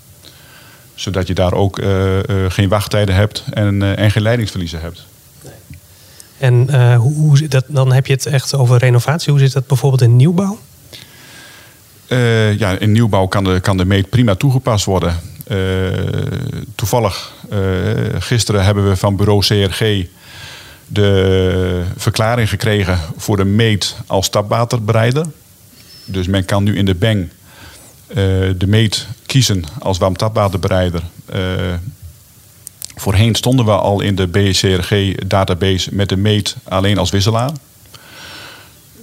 Zodat 0.95 1.27
je 1.27 1.33
daar 1.33 1.53
ook 1.53 1.79
uh, 1.79 2.17
uh, 2.17 2.23
geen 2.47 2.69
wachttijden 2.69 3.15
hebt 3.15 3.43
en, 3.49 3.97
en 3.97 4.11
geen 4.11 4.23
leidingsverliezen 4.23 4.81
hebt. 4.81 5.05
En 6.37 6.95
hoe, 6.95 7.13
hoe 7.13 7.47
dat, 7.47 7.65
dan 7.67 7.93
heb 7.93 8.07
je 8.07 8.13
het 8.13 8.25
echt 8.25 8.55
over 8.55 8.77
renovatie. 8.77 9.31
Hoe 9.31 9.41
zit 9.41 9.53
dat 9.53 9.67
bijvoorbeeld 9.67 10.01
in 10.01 10.15
nieuwbouw? 10.15 10.57
Uh, 12.11 12.59
ja, 12.59 12.79
in 12.79 12.91
nieuwbouw 12.91 13.27
kan 13.27 13.43
de, 13.43 13.59
kan 13.59 13.77
de 13.77 13.85
meet 13.85 14.09
prima 14.09 14.35
toegepast 14.35 14.85
worden. 14.85 15.19
Uh, 15.47 15.89
toevallig, 16.75 17.33
uh, 17.53 17.59
gisteren 18.19 18.63
hebben 18.63 18.89
we 18.89 18.95
van 18.95 19.15
bureau 19.15 19.39
CRG 19.39 20.05
de 20.87 21.83
verklaring 21.97 22.49
gekregen 22.49 22.99
voor 23.17 23.37
de 23.37 23.43
meet 23.43 23.95
als 24.07 24.29
tapwaterbereider. 24.29 25.25
Dus 26.05 26.27
men 26.27 26.45
kan 26.45 26.63
nu 26.63 26.77
in 26.77 26.85
de 26.85 26.95
bang 26.95 27.29
de 28.57 28.67
meet 28.67 29.07
kiezen 29.25 29.63
als 29.79 29.97
warmtapwaterbereider. 29.97 31.01
Voorheen 32.95 33.35
stonden 33.35 33.65
we 33.65 33.71
al 33.71 34.01
in 34.01 34.15
de 34.15 34.27
BCRG-database 34.27 35.89
met 35.95 36.09
de 36.09 36.17
meet 36.17 36.55
alleen 36.63 36.97
als 36.97 37.09
wisselaar. 37.09 37.51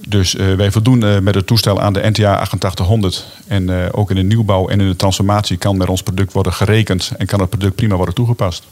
Dus 0.09 0.35
uh, 0.35 0.55
wij 0.55 0.71
voldoen 0.71 1.03
uh, 1.03 1.19
met 1.19 1.35
het 1.35 1.47
toestel 1.47 1.81
aan 1.81 1.93
de 1.93 2.09
NTA 2.09 2.35
8800. 2.35 3.25
En 3.47 3.69
uh, 3.69 3.85
ook 3.91 4.09
in 4.09 4.15
de 4.15 4.21
nieuwbouw 4.21 4.67
en 4.67 4.81
in 4.81 4.87
de 4.87 4.95
transformatie 4.95 5.57
kan 5.57 5.77
met 5.77 5.89
ons 5.89 6.03
product 6.03 6.33
worden 6.33 6.53
gerekend 6.53 7.11
en 7.17 7.25
kan 7.25 7.39
het 7.39 7.49
product 7.49 7.75
prima 7.75 7.95
worden 7.95 8.13
toegepast. 8.13 8.63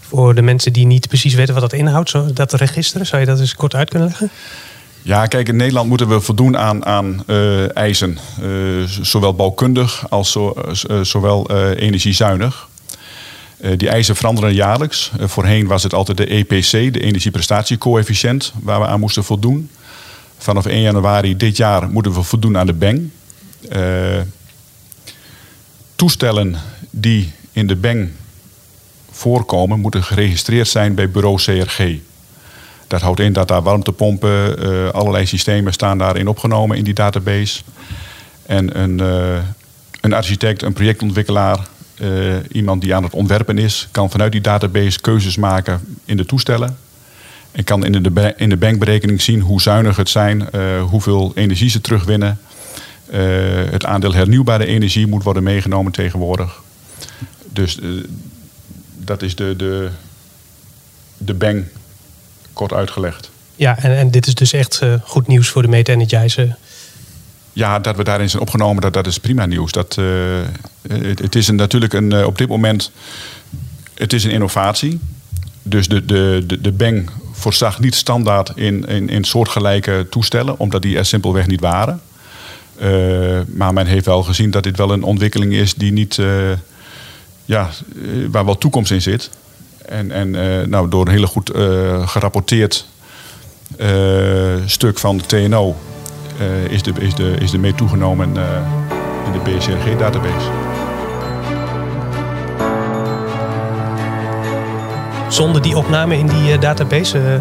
Voor 0.00 0.34
de 0.34 0.42
mensen 0.42 0.72
die 0.72 0.86
niet 0.86 1.08
precies 1.08 1.34
weten 1.34 1.54
wat 1.54 1.62
dat 1.62 1.72
inhoudt, 1.72 2.10
zo, 2.10 2.32
dat 2.32 2.52
register, 2.52 3.06
zou 3.06 3.20
je 3.20 3.26
dat 3.26 3.40
eens 3.40 3.54
kort 3.54 3.74
uit 3.74 3.90
kunnen 3.90 4.08
leggen? 4.08 4.30
Ja, 5.02 5.26
kijk, 5.26 5.48
in 5.48 5.56
Nederland 5.56 5.88
moeten 5.88 6.08
we 6.08 6.20
voldoen 6.20 6.58
aan, 6.58 6.84
aan 6.84 7.24
eisen. 7.74 8.18
zowel 9.02 9.34
bouwkundig 9.34 10.10
als 10.10 10.32
zo, 10.32 10.54
zowel 11.02 11.50
energiezuinig. 11.74 12.68
die 13.76 13.88
eisen 13.88 14.16
veranderen 14.16 14.54
jaarlijks. 14.54 15.10
voorheen 15.18 15.66
was 15.66 15.82
het 15.82 15.94
altijd 15.94 16.16
de 16.16 16.26
EPC, 16.26 16.70
de 16.70 17.00
energieprestatiecoëfficiënt, 17.00 18.52
waar 18.62 18.80
we 18.80 18.86
aan 18.86 19.00
moesten 19.00 19.24
voldoen. 19.24 19.70
Vanaf 20.42 20.66
1 20.66 20.80
januari 20.80 21.36
dit 21.36 21.56
jaar 21.56 21.90
moeten 21.90 22.12
we 22.12 22.22
voldoen 22.22 22.58
aan 22.58 22.66
de 22.66 22.72
BENG. 22.72 23.10
Uh, 23.72 24.20
toestellen 25.94 26.56
die 26.90 27.32
in 27.52 27.66
de 27.66 27.76
BENG 27.76 28.10
voorkomen, 29.10 29.80
moeten 29.80 30.02
geregistreerd 30.02 30.68
zijn 30.68 30.94
bij 30.94 31.10
bureau 31.10 31.36
CRG. 31.36 31.98
Dat 32.86 33.00
houdt 33.00 33.20
in 33.20 33.32
dat 33.32 33.48
daar 33.48 33.62
warmtepompen, 33.62 34.64
uh, 34.64 34.88
allerlei 34.88 35.26
systemen 35.26 35.72
staan 35.72 35.98
daarin 35.98 36.28
opgenomen 36.28 36.76
in 36.76 36.84
die 36.84 36.94
database. 36.94 37.62
En 38.46 38.80
een, 38.80 38.98
uh, 39.00 39.42
een 40.00 40.12
architect, 40.12 40.62
een 40.62 40.72
projectontwikkelaar, 40.72 41.58
iemand 42.52 42.82
die 42.82 42.94
aan 42.94 43.02
het 43.02 43.14
ontwerpen 43.14 43.58
is, 43.58 43.88
kan 43.90 44.10
vanuit 44.10 44.32
die 44.32 44.40
database 44.40 45.00
keuzes 45.00 45.36
maken 45.36 45.80
in 46.04 46.16
de 46.16 46.26
toestellen. 46.26 46.76
Ik 47.52 47.64
kan 47.64 47.84
in 47.84 48.02
de, 48.02 48.34
in 48.36 48.48
de 48.48 48.56
bankberekening 48.56 49.22
zien 49.22 49.40
hoe 49.40 49.60
zuinig 49.60 49.96
het 49.96 50.08
zijn, 50.08 50.48
uh, 50.54 50.82
hoeveel 50.82 51.32
energie 51.34 51.70
ze 51.70 51.80
terugwinnen. 51.80 52.38
Uh, 53.10 53.20
het 53.70 53.84
aandeel 53.84 54.14
hernieuwbare 54.14 54.66
energie 54.66 55.06
moet 55.06 55.22
worden 55.22 55.42
meegenomen 55.42 55.92
tegenwoordig. 55.92 56.62
Dus 57.52 57.78
uh, 57.82 58.04
dat 58.96 59.22
is 59.22 59.34
de, 59.34 59.56
de, 59.56 59.88
de 61.18 61.34
bank 61.34 61.66
kort 62.52 62.72
uitgelegd. 62.72 63.30
Ja, 63.56 63.78
en, 63.78 63.96
en 63.96 64.10
dit 64.10 64.26
is 64.26 64.34
dus 64.34 64.52
echt 64.52 64.82
goed 65.04 65.26
nieuws 65.26 65.48
voor 65.48 65.62
de 65.62 65.68
Meta 65.68 65.92
Energizer. 65.92 66.56
Ja, 67.52 67.78
dat 67.78 67.96
we 67.96 68.04
daarin 68.04 68.30
zijn 68.30 68.42
opgenomen, 68.42 68.82
dat, 68.82 68.92
dat 68.92 69.06
is 69.06 69.18
prima 69.18 69.46
nieuws. 69.46 69.72
Dat, 69.72 69.98
het, 70.88 71.18
het, 71.18 71.34
is 71.34 71.48
een, 71.48 71.56
natuurlijk 71.56 71.92
een, 71.92 72.24
op 72.24 72.38
dit 72.38 72.48
moment 72.48 72.90
het 73.94 74.12
is 74.12 74.24
een 74.24 74.30
innovatie. 74.30 75.00
Dus 75.62 75.88
de, 75.88 76.04
de, 76.04 76.44
de, 76.46 76.60
de 76.60 76.72
bank 76.72 77.12
voorzag 77.42 77.80
niet 77.80 77.94
standaard 77.94 78.52
in, 78.54 78.86
in, 78.86 79.08
in 79.08 79.24
soortgelijke 79.24 80.06
toestellen, 80.10 80.58
omdat 80.58 80.82
die 80.82 80.96
er 80.96 81.04
simpelweg 81.04 81.46
niet 81.46 81.60
waren. 81.60 82.00
Uh, 82.80 83.40
maar 83.46 83.72
men 83.72 83.86
heeft 83.86 84.06
wel 84.06 84.22
gezien 84.22 84.50
dat 84.50 84.62
dit 84.62 84.76
wel 84.76 84.90
een 84.90 85.02
ontwikkeling 85.02 85.52
is 85.52 85.74
die 85.74 85.92
niet, 85.92 86.16
uh, 86.16 86.50
ja, 87.44 87.70
waar 88.30 88.44
wel 88.44 88.58
toekomst 88.58 88.90
in 88.90 89.02
zit. 89.02 89.30
En, 89.86 90.10
en 90.10 90.30
nou, 90.70 90.88
door 90.88 91.06
een 91.06 91.12
hele 91.12 91.26
goed 91.26 91.50
gerapporteerd 92.04 92.86
stuk 94.66 94.98
van 94.98 95.16
de 95.16 95.26
TNO 95.26 95.76
is, 96.68 96.82
de, 96.82 96.92
is, 96.98 97.14
de, 97.14 97.34
is 97.38 97.50
de 97.50 97.58
mee 97.58 97.74
toegenomen 97.74 98.36
in 99.26 99.32
de 99.32 99.40
BCRG-database. 99.44 100.71
Zonder 105.32 105.62
die 105.62 105.76
opname 105.76 106.16
in 106.16 106.26
die 106.26 106.52
uh, 106.52 106.60
database 106.60 107.18
uh, 107.18 107.40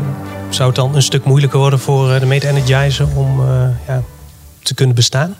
zou 0.49 0.67
het 0.67 0.75
dan 0.75 0.95
een 0.95 1.01
stuk 1.01 1.23
moeilijker 1.23 1.59
worden 1.59 1.79
voor 1.79 2.09
uh, 2.09 2.19
de 2.19 2.25
Meta 2.25 2.47
Energizer 2.47 3.07
om 3.15 3.41
ja, 3.87 4.03
te 4.63 4.73
kunnen 4.73 4.95
bestaan? 4.95 5.37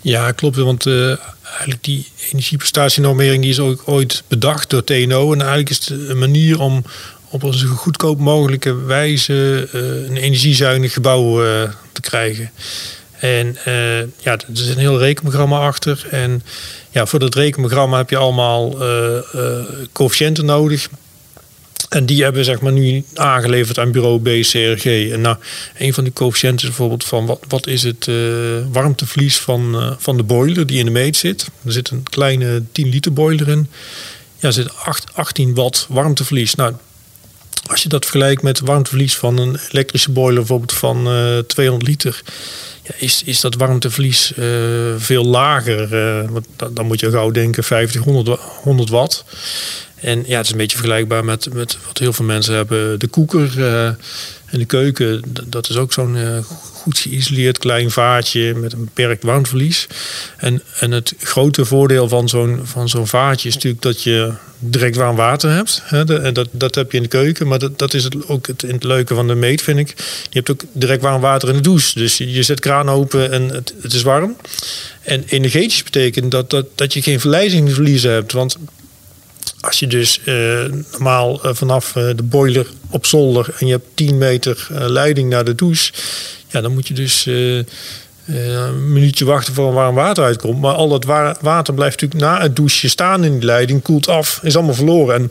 Ja, 0.00 0.32
klopt. 0.32 0.56
Want 0.56 0.86
eigenlijk 0.86 1.84
die 1.84 2.06
energieprestatienormering 2.30 3.42
die 3.42 3.50
is 3.50 3.60
ook 3.60 3.82
ooit 3.84 4.22
bedacht 4.28 4.70
door 4.70 4.84
TNO. 4.84 5.32
En 5.32 5.38
eigenlijk 5.38 5.70
is 5.70 5.78
het 5.78 6.08
een 6.08 6.18
manier 6.18 6.60
om 6.60 6.84
op 7.28 7.42
een 7.42 7.54
zo 7.54 7.66
goedkoop 7.66 8.18
mogelijke 8.18 8.74
wijze 8.74 9.68
een 10.08 10.16
energiezuinig 10.16 10.92
gebouw 10.92 11.36
te 11.92 12.00
krijgen. 12.00 12.50
En 13.18 13.56
ja, 14.18 14.32
er 14.32 14.46
is 14.52 14.68
een 14.68 14.78
heel 14.78 14.98
rekenprogramma 14.98 15.58
achter. 15.58 16.06
En 16.10 16.42
ja, 16.90 17.06
voor 17.06 17.18
dat 17.18 17.34
rekenprogramma 17.34 17.96
heb 17.96 18.10
je 18.10 18.16
allemaal 18.16 18.76
coëfficiënten 19.92 20.44
nodig. 20.44 20.88
En 21.92 22.06
die 22.06 22.22
hebben 22.22 22.44
zeg 22.44 22.60
maar 22.60 22.72
nu 22.72 23.04
aangeleverd 23.14 23.78
aan 23.78 23.92
bureau 23.92 24.18
BCRG. 24.18 25.10
En 25.10 25.20
nou, 25.20 25.36
een 25.78 25.94
van 25.94 26.04
die 26.04 26.12
coëfficiënten 26.12 26.58
is 26.58 26.66
bijvoorbeeld 26.66 27.04
van 27.04 27.26
wat, 27.26 27.40
wat 27.48 27.66
is 27.66 27.82
het 27.82 28.06
uh, 28.06 28.16
warmteverlies 28.70 29.38
van, 29.38 29.82
uh, 29.82 29.92
van 29.98 30.16
de 30.16 30.22
boiler 30.22 30.66
die 30.66 30.78
in 30.78 30.84
de 30.84 30.90
meet 30.90 31.16
zit. 31.16 31.46
Er 31.64 31.72
zit 31.72 31.90
een 31.90 32.02
kleine 32.02 32.62
10 32.72 32.88
liter 32.88 33.12
boiler 33.12 33.48
in. 33.48 33.68
Ja, 34.38 34.46
er 34.46 34.52
zit 34.52 34.76
8, 34.76 35.14
18 35.14 35.54
watt 35.54 35.86
warmteverlies. 35.88 36.54
Nou, 36.54 36.74
als 37.66 37.82
je 37.82 37.88
dat 37.88 38.04
vergelijkt 38.04 38.42
met 38.42 38.60
warmteverlies 38.60 39.16
van 39.16 39.38
een 39.38 39.58
elektrische 39.70 40.10
boiler 40.10 40.38
bijvoorbeeld 40.38 40.72
van 40.72 41.08
uh, 41.08 41.38
eh, 41.38 41.44
200 41.44 41.88
liter, 41.88 42.22
ja, 42.82 42.94
is, 42.98 43.22
is 43.24 43.40
dat 43.40 43.54
warmteverlies 43.54 44.32
veel 44.96 45.24
lager. 45.24 45.88
Dan, 46.56 46.74
dan, 46.74 46.86
moet 46.86 47.00
je 47.00 47.10
gauw 47.10 47.30
denken 47.30 47.64
50, 47.64 48.02
100, 48.02 48.40
100 48.40 48.90
watt. 48.90 49.24
En 50.02 50.24
ja, 50.26 50.36
het 50.36 50.46
is 50.46 50.52
een 50.52 50.58
beetje 50.58 50.76
vergelijkbaar 50.76 51.24
met, 51.24 51.54
met 51.54 51.78
wat 51.86 51.98
heel 51.98 52.12
veel 52.12 52.24
mensen 52.24 52.54
hebben. 52.54 52.98
De 52.98 53.06
koeker 53.06 53.58
uh, 53.58 53.86
en 53.86 54.58
de 54.58 54.64
keuken, 54.64 55.22
dat 55.46 55.68
is 55.68 55.76
ook 55.76 55.92
zo'n 55.92 56.16
uh, 56.16 56.38
goed 56.72 56.98
geïsoleerd 56.98 57.58
klein 57.58 57.90
vaatje 57.90 58.54
met 58.54 58.72
een 58.72 58.84
beperkt 58.84 59.22
warmteverlies. 59.22 59.86
En, 60.36 60.62
en 60.80 60.90
het 60.90 61.14
grote 61.18 61.64
voordeel 61.64 62.08
van 62.08 62.28
zo'n, 62.28 62.60
van 62.64 62.88
zo'n 62.88 63.06
vaatje 63.06 63.48
is 63.48 63.54
natuurlijk 63.54 63.82
dat 63.82 64.02
je 64.02 64.32
direct 64.58 64.96
warm 64.96 65.16
water 65.16 65.50
hebt. 65.50 65.82
Hè? 65.84 66.32
dat, 66.32 66.48
dat 66.50 66.74
heb 66.74 66.90
je 66.90 66.96
in 66.96 67.02
de 67.02 67.08
keuken, 67.08 67.48
maar 67.48 67.58
dat, 67.58 67.78
dat 67.78 67.94
is 67.94 68.04
het, 68.04 68.28
ook 68.28 68.46
het, 68.46 68.62
het 68.62 68.84
leuke 68.84 69.14
van 69.14 69.26
de 69.26 69.34
meet, 69.34 69.62
vind 69.62 69.78
ik. 69.78 69.88
Je 70.22 70.38
hebt 70.38 70.50
ook 70.50 70.62
direct 70.72 71.02
warm 71.02 71.20
water 71.20 71.48
in 71.48 71.54
de 71.54 71.60
douche. 71.60 71.98
Dus 71.98 72.18
je, 72.18 72.32
je 72.32 72.42
zet 72.42 72.60
kraan 72.60 72.88
open 72.88 73.30
en 73.30 73.48
het, 73.48 73.74
het 73.82 73.92
is 73.92 74.02
warm. 74.02 74.36
En 75.02 75.24
energetisch 75.26 75.82
betekent 75.82 76.30
dat, 76.30 76.50
dat, 76.50 76.66
dat 76.74 76.94
je 76.94 77.02
geen 77.02 77.20
verlijzingsverliezen 77.20 78.12
hebt. 78.12 78.32
Want 78.32 78.56
als 79.62 79.78
je 79.78 79.86
dus 79.86 80.20
uh, 80.24 80.64
normaal 80.90 81.46
uh, 81.46 81.52
vanaf 81.54 81.96
uh, 81.96 82.10
de 82.16 82.22
boiler 82.22 82.66
op 82.90 83.06
zolder 83.06 83.54
en 83.58 83.66
je 83.66 83.72
hebt 83.72 83.86
10 83.94 84.18
meter 84.18 84.66
leiding 84.70 85.30
naar 85.30 85.44
de 85.44 85.54
douche, 85.54 85.92
ja, 86.48 86.60
dan 86.60 86.72
moet 86.72 86.88
je 86.88 86.94
dus 86.94 87.26
een 88.26 88.92
minuutje 88.92 89.24
wachten 89.24 89.54
voor 89.54 89.72
warm 89.72 89.94
water 89.94 90.24
uitkomt. 90.24 90.60
Maar 90.60 90.74
al 90.74 90.88
dat 90.88 91.04
wa 91.04 91.36
water 91.40 91.74
blijft 91.74 92.00
natuurlijk 92.00 92.30
na 92.30 92.42
het 92.42 92.56
douchen 92.56 92.90
staan 92.90 93.24
in 93.24 93.32
die 93.32 93.44
leiding, 93.44 93.82
koelt 93.82 94.08
af, 94.08 94.40
is 94.42 94.56
allemaal 94.56 94.74
verloren. 94.74 95.14
En 95.14 95.30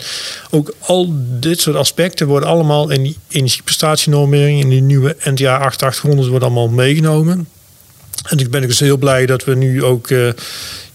ook 0.50 0.74
al 0.80 1.14
dit 1.40 1.60
soort 1.60 1.76
aspecten 1.76 2.28
worden 2.28 2.50
allemaal 2.50 2.90
in 2.90 3.04
die 3.04 3.18
energieprestatienormering, 3.30 4.62
in 4.62 4.70
die 4.70 4.82
nieuwe 4.82 5.16
NTA 5.24 5.58
8800 5.58 6.30
worden 6.30 6.48
allemaal 6.48 6.70
meegenomen. 6.70 7.48
En 8.30 8.38
ik 8.38 8.52
ben 8.52 8.62
dus 8.62 8.80
heel 8.80 8.98
blij 8.98 9.26
dat 9.26 9.44
we 9.44 9.56
nu 9.56 9.84
ook 9.84 10.08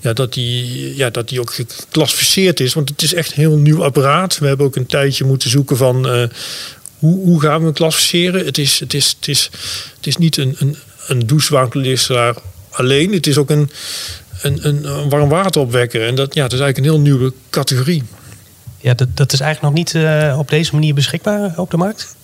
ja, 0.06 0.12
dat, 0.12 0.32
die, 0.32 0.96
ja, 0.96 1.10
dat 1.10 1.28
die 1.28 1.40
ook 1.40 1.54
geclassificeerd 1.54 2.60
is. 2.60 2.74
Want 2.74 2.88
het 2.88 3.02
is 3.02 3.14
echt 3.14 3.28
een 3.28 3.36
heel 3.36 3.56
nieuw 3.56 3.84
apparaat. 3.84 4.38
We 4.38 4.46
hebben 4.46 4.66
ook 4.66 4.76
een 4.76 4.86
tijdje 4.86 5.24
moeten 5.24 5.50
zoeken 5.50 5.76
van 5.76 6.16
uh, 6.16 6.28
hoe, 6.98 7.24
hoe 7.24 7.40
gaan 7.40 7.58
we 7.58 7.64
hem 7.64 7.74
klassificeren. 7.74 8.44
Het 8.44 8.58
is, 8.58 8.80
het 8.80 8.94
is, 8.94 9.16
het 9.20 9.28
is, 9.28 9.50
het 9.96 10.06
is 10.06 10.16
niet 10.16 10.36
een, 10.36 10.56
een, 10.58 10.76
een 11.06 12.36
alleen. 12.70 13.12
Het 13.12 13.26
is 13.26 13.38
ook 13.38 13.50
een, 13.50 13.70
een, 14.42 14.66
een 14.66 15.08
warmwateropwekker. 15.08 16.06
En 16.06 16.14
dat, 16.14 16.34
ja, 16.34 16.42
het 16.42 16.52
is 16.52 16.60
eigenlijk 16.60 16.78
een 16.88 16.94
heel 16.94 17.12
nieuwe 17.12 17.32
categorie. 17.50 18.02
Ja, 18.80 18.94
dat, 18.94 19.08
dat 19.14 19.32
is 19.32 19.40
eigenlijk 19.40 19.74
nog 19.74 19.84
niet 19.84 20.02
uh, 20.02 20.38
op 20.38 20.48
deze 20.48 20.72
manier 20.72 20.94
beschikbaar 20.94 21.52
op 21.56 21.70
de 21.70 21.76
markt? 21.76 22.14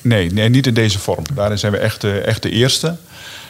Nee, 0.00 0.32
nee, 0.32 0.48
niet 0.48 0.66
in 0.66 0.74
deze 0.74 0.98
vorm. 0.98 1.24
Daarin 1.34 1.58
zijn 1.58 1.72
we 1.72 1.78
echt, 1.78 2.04
echt 2.04 2.42
de 2.42 2.50
eerste. 2.50 2.96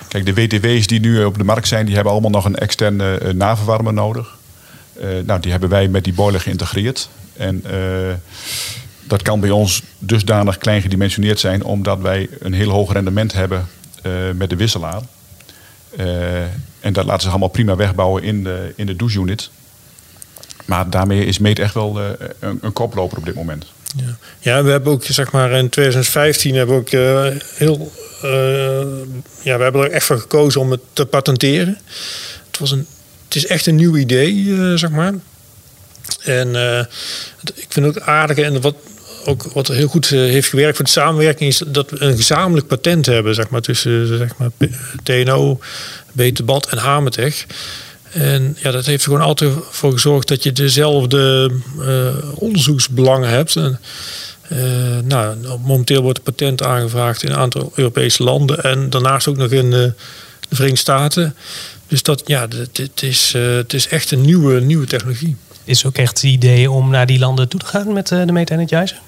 Kijk, 0.08 0.26
de 0.26 0.34
WTW's 0.34 0.86
die 0.86 1.00
nu 1.00 1.24
op 1.24 1.38
de 1.38 1.44
markt 1.44 1.68
zijn, 1.68 1.86
die 1.86 1.94
hebben 1.94 2.12
allemaal 2.12 2.30
nog 2.30 2.44
een 2.44 2.56
externe 2.56 3.20
uh, 3.22 3.32
naverwarmer 3.32 3.92
nodig. 3.92 4.36
Uh, 5.00 5.04
nou, 5.24 5.40
die 5.40 5.50
hebben 5.50 5.68
wij 5.68 5.88
met 5.88 6.04
die 6.04 6.12
boiler 6.12 6.40
geïntegreerd. 6.40 7.08
En 7.36 7.64
uh, 7.66 8.14
dat 9.04 9.22
kan 9.22 9.40
bij 9.40 9.50
ons 9.50 9.82
dusdanig 9.98 10.58
klein 10.58 10.82
gedimensioneerd 10.82 11.40
zijn, 11.40 11.64
omdat 11.64 12.00
wij 12.00 12.28
een 12.38 12.52
heel 12.52 12.70
hoog 12.70 12.92
rendement 12.92 13.32
hebben 13.32 13.66
met 14.34 14.50
de 14.50 14.56
wisselaar. 14.56 15.02
en 16.80 16.92
dat 16.92 17.04
laten 17.04 17.20
zich 17.20 17.30
allemaal 17.30 17.48
prima 17.48 17.76
wegbouwen 17.76 18.22
in 18.22 18.44
de, 18.44 18.72
in 18.76 18.86
de 18.86 18.96
douche-unit. 18.96 19.50
Maar 20.64 20.90
daarmee 20.90 21.24
is 21.24 21.38
Meet 21.38 21.58
echt 21.58 21.74
wel 21.74 22.00
een, 22.38 22.58
een 22.60 22.72
koploper 22.72 23.18
op 23.18 23.24
dit 23.24 23.34
moment. 23.34 23.66
Ja. 23.96 24.16
ja, 24.38 24.62
we 24.62 24.70
hebben 24.70 24.92
ook 24.92 25.04
zeg 25.04 25.32
maar 25.32 25.50
in 25.50 25.68
2015 25.68 26.54
hebben 26.54 26.74
we 26.74 26.80
ook 26.80 26.92
uh, 26.92 27.40
heel 27.54 27.92
uh, 28.24 28.30
ja, 29.42 29.56
we 29.56 29.62
hebben 29.62 29.82
er 29.82 29.90
echt 29.90 30.06
voor 30.06 30.18
gekozen 30.18 30.60
om 30.60 30.70
het 30.70 30.80
te 30.92 31.06
patenteren. 31.06 31.78
Het 32.46 32.58
was 32.58 32.70
een, 32.70 32.86
het 33.24 33.36
is 33.36 33.46
echt 33.46 33.66
een 33.66 33.74
nieuw 33.74 33.96
idee, 33.96 34.34
uh, 34.34 34.74
zeg 34.74 34.90
maar. 34.90 35.14
En 36.22 36.48
ik 37.54 37.66
vind 37.68 37.86
het 37.86 37.98
ook 37.98 38.08
aardig 38.08 38.38
en 38.38 38.60
wat, 38.60 38.74
ook 39.24 39.42
wat 39.42 39.68
heel 39.68 39.88
goed 39.88 40.06
heeft 40.08 40.48
gewerkt 40.48 40.76
voor 40.76 40.84
de 40.84 40.90
samenwerking 40.90 41.50
is 41.50 41.62
dat 41.66 41.90
we 41.90 42.00
een 42.00 42.16
gezamenlijk 42.16 42.66
patent 42.66 43.06
hebben, 43.06 43.34
zeg 43.34 43.48
maar, 43.48 43.60
tussen 43.60 44.18
zeg 44.18 44.36
maar, 44.36 44.50
TNO, 45.02 45.60
Beterbad 46.12 46.68
en 46.68 46.78
Hamertech. 46.78 47.46
En 48.12 48.56
ja, 48.60 48.70
dat 48.70 48.86
heeft 48.86 49.04
er 49.04 49.10
gewoon 49.10 49.26
altijd 49.26 49.52
voor 49.70 49.92
gezorgd 49.92 50.28
dat 50.28 50.42
je 50.42 50.52
dezelfde 50.52 51.50
onderzoeksbelangen 52.34 53.28
hebt. 53.28 53.56
En, 53.56 53.80
uh, 54.52 54.58
nou, 55.04 55.36
momenteel 55.64 56.02
wordt 56.02 56.20
het 56.24 56.26
patent 56.26 56.62
aangevraagd 56.62 57.22
in 57.22 57.30
een 57.30 57.36
aantal 57.36 57.72
Europese 57.74 58.22
landen 58.22 58.62
en 58.62 58.90
daarnaast 58.90 59.28
ook 59.28 59.36
nog 59.36 59.50
in 59.50 59.70
de, 59.70 59.92
de 60.48 60.54
Verenigde 60.54 60.80
Staten. 60.80 61.36
Dus 61.86 62.02
dat, 62.02 62.22
ja, 62.26 62.48
het 62.72 63.02
is, 63.02 63.32
uh, 63.36 63.54
het 63.54 63.72
is 63.72 63.88
echt 63.88 64.10
een 64.10 64.20
nieuwe, 64.20 64.60
nieuwe 64.60 64.86
technologie. 64.86 65.36
Is 65.64 65.84
ook 65.84 65.96
echt 65.96 66.22
het 66.22 66.22
idee 66.22 66.70
om 66.70 66.90
naar 66.90 67.06
die 67.06 67.18
landen 67.18 67.48
toe 67.48 67.60
te 67.60 67.66
gaan 67.66 67.92
met 67.92 68.10
uh, 68.10 68.26
de 68.26 68.32
Meta 68.32 68.54
Energizer? 68.54 69.00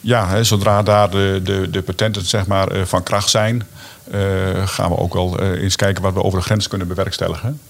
Ja, 0.00 0.28
hè, 0.28 0.44
zodra 0.44 0.82
daar 0.82 1.10
de, 1.10 1.40
de, 1.44 1.70
de 1.70 1.82
patenten 1.82 2.24
zeg 2.24 2.46
maar, 2.46 2.86
van 2.86 3.02
kracht 3.02 3.30
zijn, 3.30 3.66
gaan 4.64 4.90
we 4.90 4.96
ook 4.96 5.14
wel 5.14 5.40
eens 5.40 5.76
kijken 5.76 6.02
wat 6.02 6.14
we 6.14 6.22
over 6.22 6.38
de 6.38 6.44
grens 6.44 6.68
kunnen 6.68 6.88
bewerkstelligen. 6.88 7.60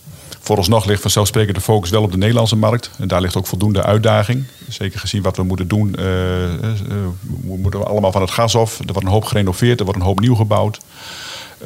Vooralsnog 0.46 0.84
ligt 0.84 1.02
vanzelfsprekend 1.02 1.56
de 1.56 1.62
focus 1.62 1.90
wel 1.90 2.02
op 2.02 2.10
de 2.10 2.16
Nederlandse 2.16 2.56
markt. 2.56 2.90
En 2.98 3.08
daar 3.08 3.20
ligt 3.20 3.36
ook 3.36 3.46
voldoende 3.46 3.82
uitdaging. 3.82 4.44
Zeker 4.68 5.00
gezien 5.00 5.22
wat 5.22 5.36
we 5.36 5.42
moeten 5.42 5.68
doen. 5.68 5.88
Uh, 5.88 5.96
we 5.98 7.56
moeten 7.56 7.86
allemaal 7.86 8.12
van 8.12 8.20
het 8.20 8.30
gas 8.30 8.56
af. 8.56 8.78
Er 8.78 8.92
wordt 8.92 9.06
een 9.06 9.12
hoop 9.12 9.24
gerenoveerd, 9.24 9.78
er 9.78 9.84
wordt 9.84 10.00
een 10.00 10.06
hoop 10.06 10.20
nieuw 10.20 10.34
gebouwd. 10.34 10.80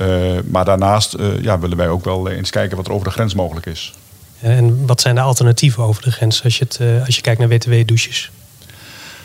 Uh, 0.01 0.07
maar 0.45 0.65
daarnaast 0.65 1.17
ja, 1.43 1.59
willen 1.59 1.77
wij 1.77 1.89
ook 1.89 2.05
wel 2.05 2.29
eens 2.29 2.51
kijken 2.51 2.77
wat 2.77 2.87
er 2.87 2.93
over 2.93 3.07
de 3.07 3.13
grens 3.13 3.35
mogelijk 3.35 3.67
is. 3.67 3.95
En 4.41 4.87
wat 4.87 5.01
zijn 5.01 5.15
de 5.15 5.21
alternatieven 5.21 5.83
over 5.83 6.03
de 6.03 6.13
grens 6.13 6.45
als 6.45 6.59
je, 6.59 6.65
het, 6.69 7.05
als 7.07 7.17
je 7.17 7.23
kijkt 7.23 7.41
naar 7.41 7.49
WTW-douches? 7.49 8.31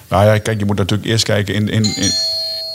Nou 0.07 0.25
ja, 0.25 0.37
kijk, 0.37 0.59
je 0.59 0.65
moet 0.65 0.77
natuurlijk 0.77 1.09
eerst 1.09 1.23
kijken 1.23 1.53
in, 1.53 1.69
in, 1.69 1.83
in 1.83 2.11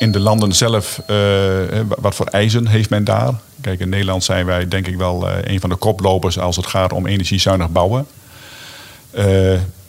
in 0.00 0.12
de 0.12 0.20
landen 0.20 0.52
zelf, 0.52 1.02
uh, 1.06 1.80
wat 2.00 2.14
voor 2.14 2.26
eisen 2.26 2.66
heeft 2.66 2.90
men 2.90 3.04
daar? 3.04 3.32
Kijk, 3.60 3.80
in 3.80 3.88
Nederland 3.88 4.24
zijn 4.24 4.46
wij 4.46 4.68
denk 4.68 4.86
ik 4.86 4.96
wel 4.96 5.28
uh, 5.28 5.34
een 5.42 5.60
van 5.60 5.70
de 5.70 5.76
koplopers 5.76 6.38
als 6.38 6.56
het 6.56 6.66
gaat 6.66 6.92
om 6.92 7.06
energiezuinig 7.06 7.70
bouwen. 7.70 8.06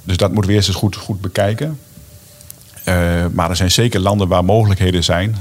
Dus 0.03 0.17
dat 0.17 0.31
moeten 0.31 0.49
we 0.49 0.55
eerst 0.55 0.67
eens 0.67 0.77
goed, 0.77 0.95
goed 0.95 1.21
bekijken. 1.21 1.79
maar 3.31 3.49
er 3.49 3.55
zijn 3.55 3.71
zeker 3.71 3.99
landen 3.99 4.27
waar 4.27 4.45
mogelijkheden 4.45 5.03
zijn. 5.03 5.35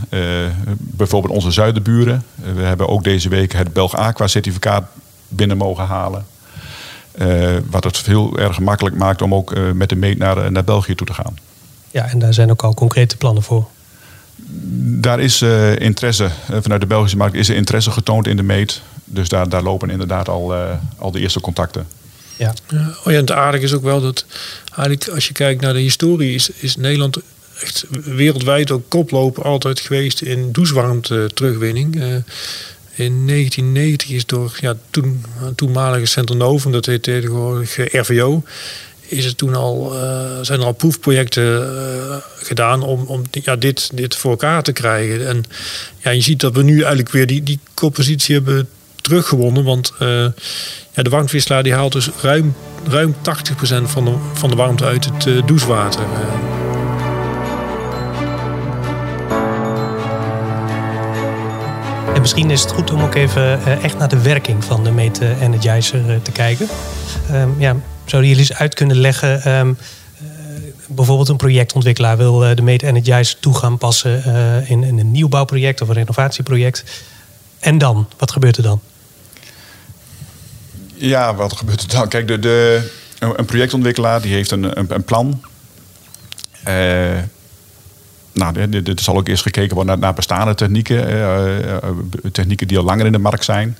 bijvoorbeeld 0.76 1.34
onze 1.34 1.50
zuidenburen. 1.50 2.24
we 2.34 2.62
hebben 2.62 2.88
ook 2.88 3.04
deze 3.04 3.28
week 3.28 3.52
het 3.52 3.72
Belg 3.72 3.94
Aqua 3.94 4.26
certificaat 4.26 4.84
binnen 5.28 5.56
mogen 5.56 5.86
halen. 5.86 6.26
wat 7.70 7.84
het 7.84 8.06
heel 8.06 8.38
erg 8.38 8.60
makkelijk 8.60 8.96
maakt 8.96 9.22
om 9.22 9.34
ook 9.34 9.54
met 9.74 9.88
de 9.88 9.96
meet 9.96 10.18
naar, 10.18 10.52
naar 10.52 10.64
België 10.64 10.94
toe 10.94 11.06
te 11.06 11.14
gaan. 11.14 11.34
Ja, 11.90 12.08
en 12.08 12.18
daar 12.18 12.34
zijn 12.34 12.50
ook 12.50 12.62
al 12.62 12.74
concrete 12.74 13.16
plannen 13.16 13.42
voor 13.42 13.68
daar 15.00 15.20
is 15.20 15.42
uh, 15.42 15.78
interesse, 15.78 16.24
uh, 16.24 16.56
vanuit 16.60 16.80
de 16.80 16.86
Belgische 16.86 17.16
markt 17.16 17.34
is 17.36 17.48
er 17.48 17.56
interesse 17.56 17.90
getoond 17.90 18.26
in 18.26 18.36
de 18.36 18.42
meet. 18.42 18.80
Dus 19.04 19.28
daar, 19.28 19.48
daar 19.48 19.62
lopen 19.62 19.90
inderdaad 19.90 20.28
al, 20.28 20.54
uh, 20.54 20.70
al 20.98 21.10
de 21.10 21.20
eerste 21.20 21.40
contacten. 21.40 21.86
Ja. 22.36 22.54
ja. 22.68 22.94
Oh 23.04 23.04
ja, 23.04 23.12
en 23.12 23.20
het 23.20 23.32
aardige 23.32 23.64
is 23.64 23.72
ook 23.72 23.82
wel 23.82 24.00
dat 24.00 24.24
eigenlijk 24.76 25.08
als 25.08 25.26
je 25.26 25.32
kijkt 25.32 25.60
naar 25.60 25.72
de 25.72 25.78
historie, 25.78 26.34
is, 26.34 26.50
is 26.50 26.76
Nederland 26.76 27.18
echt 27.62 27.84
wereldwijd 28.04 28.70
ook 28.70 28.88
koploper 28.88 29.42
altijd 29.42 29.80
geweest 29.80 30.20
in 30.22 30.52
douchewarmte 30.52 31.30
terugwinning. 31.34 31.94
in 32.94 33.26
1990 33.26 34.10
is 34.10 34.26
door 34.26 34.56
ja, 34.60 34.74
toen, 34.90 35.24
toenmalige 35.54 36.06
Centronovum, 36.06 36.72
dat 36.72 36.86
heet 36.86 37.02
tegenwoordig 37.02 37.76
RVO, 37.76 38.42
is 39.10 39.24
er 39.24 39.36
toen 39.36 39.54
al, 39.54 39.92
uh, 39.94 40.00
zijn 40.40 40.60
er 40.60 40.66
al 40.66 40.72
proefprojecten 40.72 41.44
uh, 41.44 42.16
gedaan 42.36 42.82
om, 42.82 43.04
om 43.06 43.22
ja, 43.30 43.56
dit, 43.56 43.90
dit 43.94 44.16
voor 44.16 44.30
elkaar 44.30 44.62
te 44.62 44.72
krijgen. 44.72 45.28
En 45.28 45.44
ja, 45.98 46.10
je 46.10 46.20
ziet 46.20 46.40
dat 46.40 46.54
we 46.54 46.62
nu 46.62 46.78
eigenlijk 46.78 47.10
weer 47.10 47.26
die, 47.26 47.42
die 47.42 47.58
koppositie 47.74 48.34
hebben 48.34 48.68
teruggewonnen. 49.00 49.64
Want 49.64 49.92
uh, 50.02 50.08
ja, 50.92 51.02
de 51.02 51.10
warmtewisselaar 51.10 51.62
die 51.62 51.74
haalt 51.74 51.92
dus 51.92 52.08
ruim, 52.20 52.54
ruim 52.88 53.14
80% 53.14 53.18
van 53.82 54.04
de, 54.04 54.14
van 54.32 54.50
de 54.50 54.56
warmte 54.56 54.84
uit 54.84 55.04
het 55.04 55.46
douchewater. 55.46 56.04
En 62.14 62.20
misschien 62.20 62.50
is 62.50 62.60
het 62.60 62.72
goed 62.72 62.90
om 62.90 63.02
ook 63.02 63.14
even 63.14 63.82
echt 63.82 63.98
naar 63.98 64.08
de 64.08 64.22
werking 64.22 64.64
van 64.64 64.84
de 64.84 64.90
Mate 64.90 65.34
Energizer 65.40 66.22
te 66.22 66.32
kijken. 66.32 66.68
Ehm, 67.30 67.48
ja, 67.58 67.76
Zouden 68.10 68.30
jullie 68.30 68.48
eens 68.48 68.58
uit 68.58 68.74
kunnen 68.74 68.96
leggen? 68.96 69.58
Um, 69.58 69.78
bijvoorbeeld 70.88 71.28
een 71.28 71.36
projectontwikkelaar 71.36 72.16
wil 72.16 72.44
uh, 72.44 72.56
de 72.56 72.62
Mate 72.62 72.86
Energizer 72.86 73.38
toe 73.40 73.54
gaan 73.54 73.78
passen 73.78 74.22
uh, 74.26 74.70
in, 74.70 74.82
in, 74.82 74.98
een 74.98 75.10
nieuwbouwproject 75.10 75.80
of 75.80 75.88
een 75.88 75.94
renovatieproject. 75.94 77.04
En 77.58 77.78
dan? 77.78 78.08
Wat 78.18 78.30
gebeurt 78.30 78.56
er 78.56 78.62
dan? 78.62 78.80
Ja, 80.94 81.34
wat 81.34 81.56
gebeurt 81.56 81.82
er 81.82 81.88
dan? 81.88 82.08
Kijk, 82.08 82.28
de, 82.28 82.38
de, 82.38 82.90
een 83.18 83.44
projectontwikkelaar 83.44 84.20
die 84.20 84.32
heeft 84.32 84.50
een, 84.50 84.92
een, 84.94 85.04
plan. 85.04 85.42
Uh, 86.68 87.18
nou, 88.32 88.56
er 88.84 88.92
zal 88.94 89.16
ook 89.16 89.28
eerst 89.28 89.42
gekeken 89.42 89.74
worden 89.74 89.98
naar, 90.00 90.14
bestaande 90.14 90.54
technieken. 90.54 91.06
Technieken 92.32 92.68
die 92.68 92.78
al 92.78 92.84
langer 92.84 93.06
in 93.06 93.12
de 93.12 93.18
markt 93.18 93.44
zijn. 93.44 93.76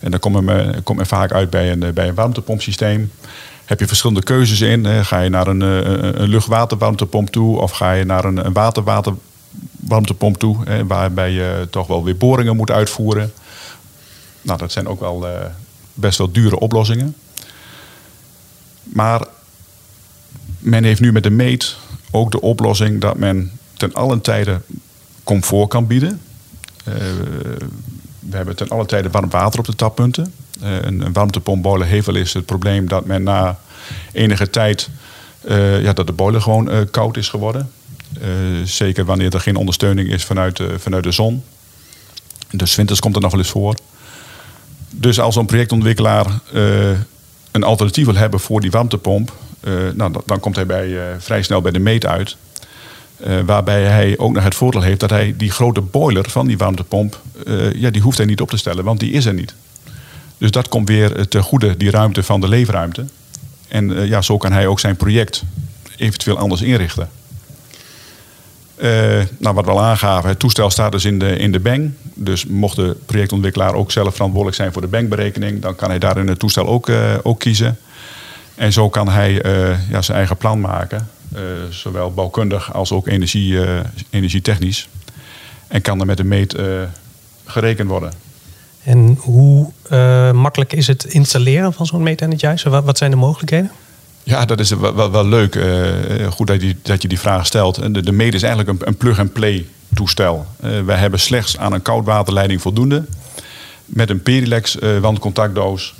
En 0.00 0.10
dan 0.10 0.20
komt 0.20 0.40
men, 0.40 0.82
komt 0.82 0.98
men 0.98 1.06
vaak 1.06 1.32
uit 1.32 1.50
bij 1.50 1.70
een, 1.70 1.94
bij 1.94 2.08
een 2.08 2.14
warmtepompsysteem 2.14 3.10
heb 3.64 3.80
je 3.80 3.86
verschillende 3.86 4.22
keuzes 4.22 4.60
in. 4.60 5.04
Ga 5.04 5.20
je 5.20 5.30
naar 5.30 5.46
een, 5.46 5.62
eh, 5.62 6.20
een 6.20 6.28
lucht-waterwarmtepomp 6.28 7.30
toe 7.30 7.58
of 7.58 7.70
ga 7.70 7.92
je 7.92 8.04
naar 8.04 8.24
een, 8.24 8.46
een 8.46 8.52
water-waterwarmtepomp 8.52 10.36
toe, 10.36 10.84
waarbij 10.86 11.30
je 11.30 11.66
toch 11.70 11.86
wel 11.86 12.04
weer 12.04 12.16
boringen 12.16 12.56
moet 12.56 12.70
uitvoeren. 12.70 13.32
Nou, 14.42 14.58
dat 14.58 14.72
zijn 14.72 14.88
ook 14.88 15.00
wel 15.00 15.28
eh, 15.28 15.46
best 15.94 16.18
wel 16.18 16.32
dure 16.32 16.58
oplossingen. 16.58 17.16
Maar 18.82 19.26
men 20.58 20.84
heeft 20.84 21.00
nu 21.00 21.12
met 21.12 21.22
de 21.22 21.30
meet 21.30 21.76
ook 22.10 22.30
de 22.30 22.40
oplossing 22.40 23.00
dat 23.00 23.16
men 23.16 23.58
ten 23.76 23.94
allen 23.94 24.20
tijde 24.20 24.60
comfort 25.24 25.68
kan 25.68 25.86
bieden. 25.86 26.20
We 28.18 28.36
hebben 28.36 28.56
ten 28.56 28.68
alle 28.68 28.86
tijde 28.86 29.10
warm 29.10 29.30
water 29.30 29.58
op 29.58 29.66
de 29.66 29.74
tappunten. 29.74 30.32
Uh, 30.62 30.82
een, 30.82 31.00
een 31.00 31.12
warmtepompboiler 31.12 31.86
heeft 31.86 32.06
wel 32.06 32.16
eens 32.16 32.32
het 32.32 32.46
probleem 32.46 32.88
dat 32.88 33.04
men 33.04 33.22
na 33.22 33.58
enige 34.12 34.50
tijd 34.50 34.88
uh, 35.48 35.82
ja, 35.82 35.92
dat 35.92 36.06
de 36.06 36.12
boiler 36.12 36.40
gewoon 36.40 36.70
uh, 36.70 36.78
koud 36.90 37.16
is 37.16 37.28
geworden. 37.28 37.70
zeker 38.64 39.04
wanneer 39.04 39.34
er 39.34 39.40
geen 39.40 39.56
ondersteuning 39.56 40.08
is 40.08 40.24
vanuit, 40.24 40.60
vanuit 40.78 41.04
de 41.04 41.12
zon. 41.12 41.42
Dus 42.50 42.74
winters 42.74 43.00
komt 43.00 43.14
er 43.14 43.20
nog 43.20 43.30
wel 43.30 43.40
eens 43.40 43.50
voor. 43.50 43.74
Dus 44.90 45.20
als 45.20 45.36
een 45.36 45.46
projectontwikkelaar 45.46 46.26
een 47.50 47.62
alternatief 47.62 48.04
wil 48.04 48.14
hebben 48.14 48.40
voor 48.40 48.60
die 48.60 48.70
warmtepomp, 48.70 49.32
nou, 49.94 50.12
dan 50.26 50.40
komt 50.40 50.56
hij 50.56 50.66
bij, 50.66 51.16
vrij 51.18 51.42
snel 51.42 51.60
bij 51.60 51.72
de 51.72 51.78
meet 51.78 52.06
uit. 52.06 52.36
Waarbij 53.46 53.82
hij 53.82 54.18
ook 54.18 54.32
nog 54.32 54.44
het 54.44 54.54
voordeel 54.54 54.82
heeft 54.82 55.00
dat 55.00 55.10
hij 55.10 55.34
die 55.36 55.50
grote 55.50 55.80
boiler 55.80 56.30
van 56.30 56.46
die 56.46 56.58
warmtepomp, 56.58 57.20
ja, 57.74 57.90
die 57.90 58.02
hoeft 58.02 58.18
hij 58.18 58.26
niet 58.26 58.40
op 58.40 58.50
te 58.50 58.56
stellen, 58.56 58.84
want 58.84 59.00
die 59.00 59.12
is 59.12 59.24
er 59.24 59.34
niet. 59.34 59.54
Dus 60.38 60.50
dat 60.50 60.68
komt 60.68 60.88
weer 60.88 61.28
ten 61.28 61.42
goede, 61.42 61.76
die 61.76 61.90
ruimte 61.90 62.22
van 62.22 62.40
de 62.40 62.48
leefruimte. 62.48 63.04
En 63.68 63.90
uh, 63.90 64.06
ja, 64.06 64.22
zo 64.22 64.36
kan 64.36 64.52
hij 64.52 64.66
ook 64.66 64.80
zijn 64.80 64.96
project 64.96 65.42
eventueel 65.96 66.38
anders 66.38 66.62
inrichten. 66.62 67.08
nou, 69.38 69.54
wat 69.54 69.64
we 69.64 69.70
al 69.70 69.82
aangaven, 69.82 70.28
het 70.28 70.38
toestel 70.38 70.70
staat 70.70 70.92
dus 70.92 71.04
in 71.04 71.18
de, 71.18 71.36
in 71.36 71.52
de 71.52 71.60
bank. 71.60 71.92
Dus 72.14 72.46
mocht 72.46 72.76
de 72.76 72.96
projectontwikkelaar 73.06 73.74
ook 73.74 73.92
zelf 73.92 74.14
verantwoordelijk 74.14 74.56
zijn 74.56 74.72
voor 74.72 74.82
de 74.82 74.88
bankberekening, 74.88 75.60
dan 75.60 75.74
kan 75.74 75.88
hij 75.88 75.98
daar 75.98 76.18
in 76.18 76.28
het 76.28 76.38
toestel 76.38 76.66
ook, 76.66 76.90
ook 77.22 77.38
kiezen. 77.38 77.78
En 78.54 78.72
zo 78.72 78.88
kan 78.88 79.08
hij 79.08 79.32
ja, 79.90 80.02
zijn 80.02 80.18
eigen 80.18 80.36
plan 80.36 80.60
maken. 80.60 81.08
Zowel 81.70 82.12
bouwkundig 82.12 82.74
als 82.74 82.92
ook 82.92 83.06
energie, 83.06 83.58
energietechnisch. 84.10 84.88
En 85.68 85.82
kan 85.82 86.00
er 86.00 86.06
met 86.06 86.16
de 86.16 86.24
meet 86.24 86.56
gerekend 87.44 87.88
worden. 87.88 88.12
En 88.84 89.18
hoe 89.20 89.70
makkelijk 90.32 90.72
is 90.72 90.86
het 90.86 91.04
installeren 91.04 91.72
van 91.72 91.86
zo'n 91.86 92.02
meetenergizer? 92.02 92.70
Wat, 92.70 92.84
wat 92.84 92.98
zijn 92.98 93.10
de 93.10 93.16
mogelijkheden? 93.16 93.70
Ja, 94.22 94.44
dat 94.44 94.60
is 94.60 94.70
wel, 94.70 95.10
wel, 95.10 95.26
leuk. 95.26 95.58
goed 96.30 96.46
dat 96.46 96.62
je, 96.62 96.76
dat 96.82 97.02
je 97.02 97.08
die 97.08 97.18
vraag 97.18 97.46
stelt. 97.46 97.94
De, 97.94 98.02
de 98.02 98.12
meet 98.12 98.34
is 98.34 98.42
eigenlijk 98.42 98.80
een, 98.80 98.88
een 98.88 98.96
plug-and-play 98.96 99.66
toestel. 99.94 100.46
wij 100.84 100.96
hebben 100.96 101.20
slechts 101.20 101.58
aan 101.58 101.72
een 101.72 101.82
koudwaterleiding 101.82 102.62
voldoende. 102.62 103.04
Met 103.84 104.10
een 104.10 104.22
Perilex 104.22 104.78
wandcontactdoos. 105.00 105.94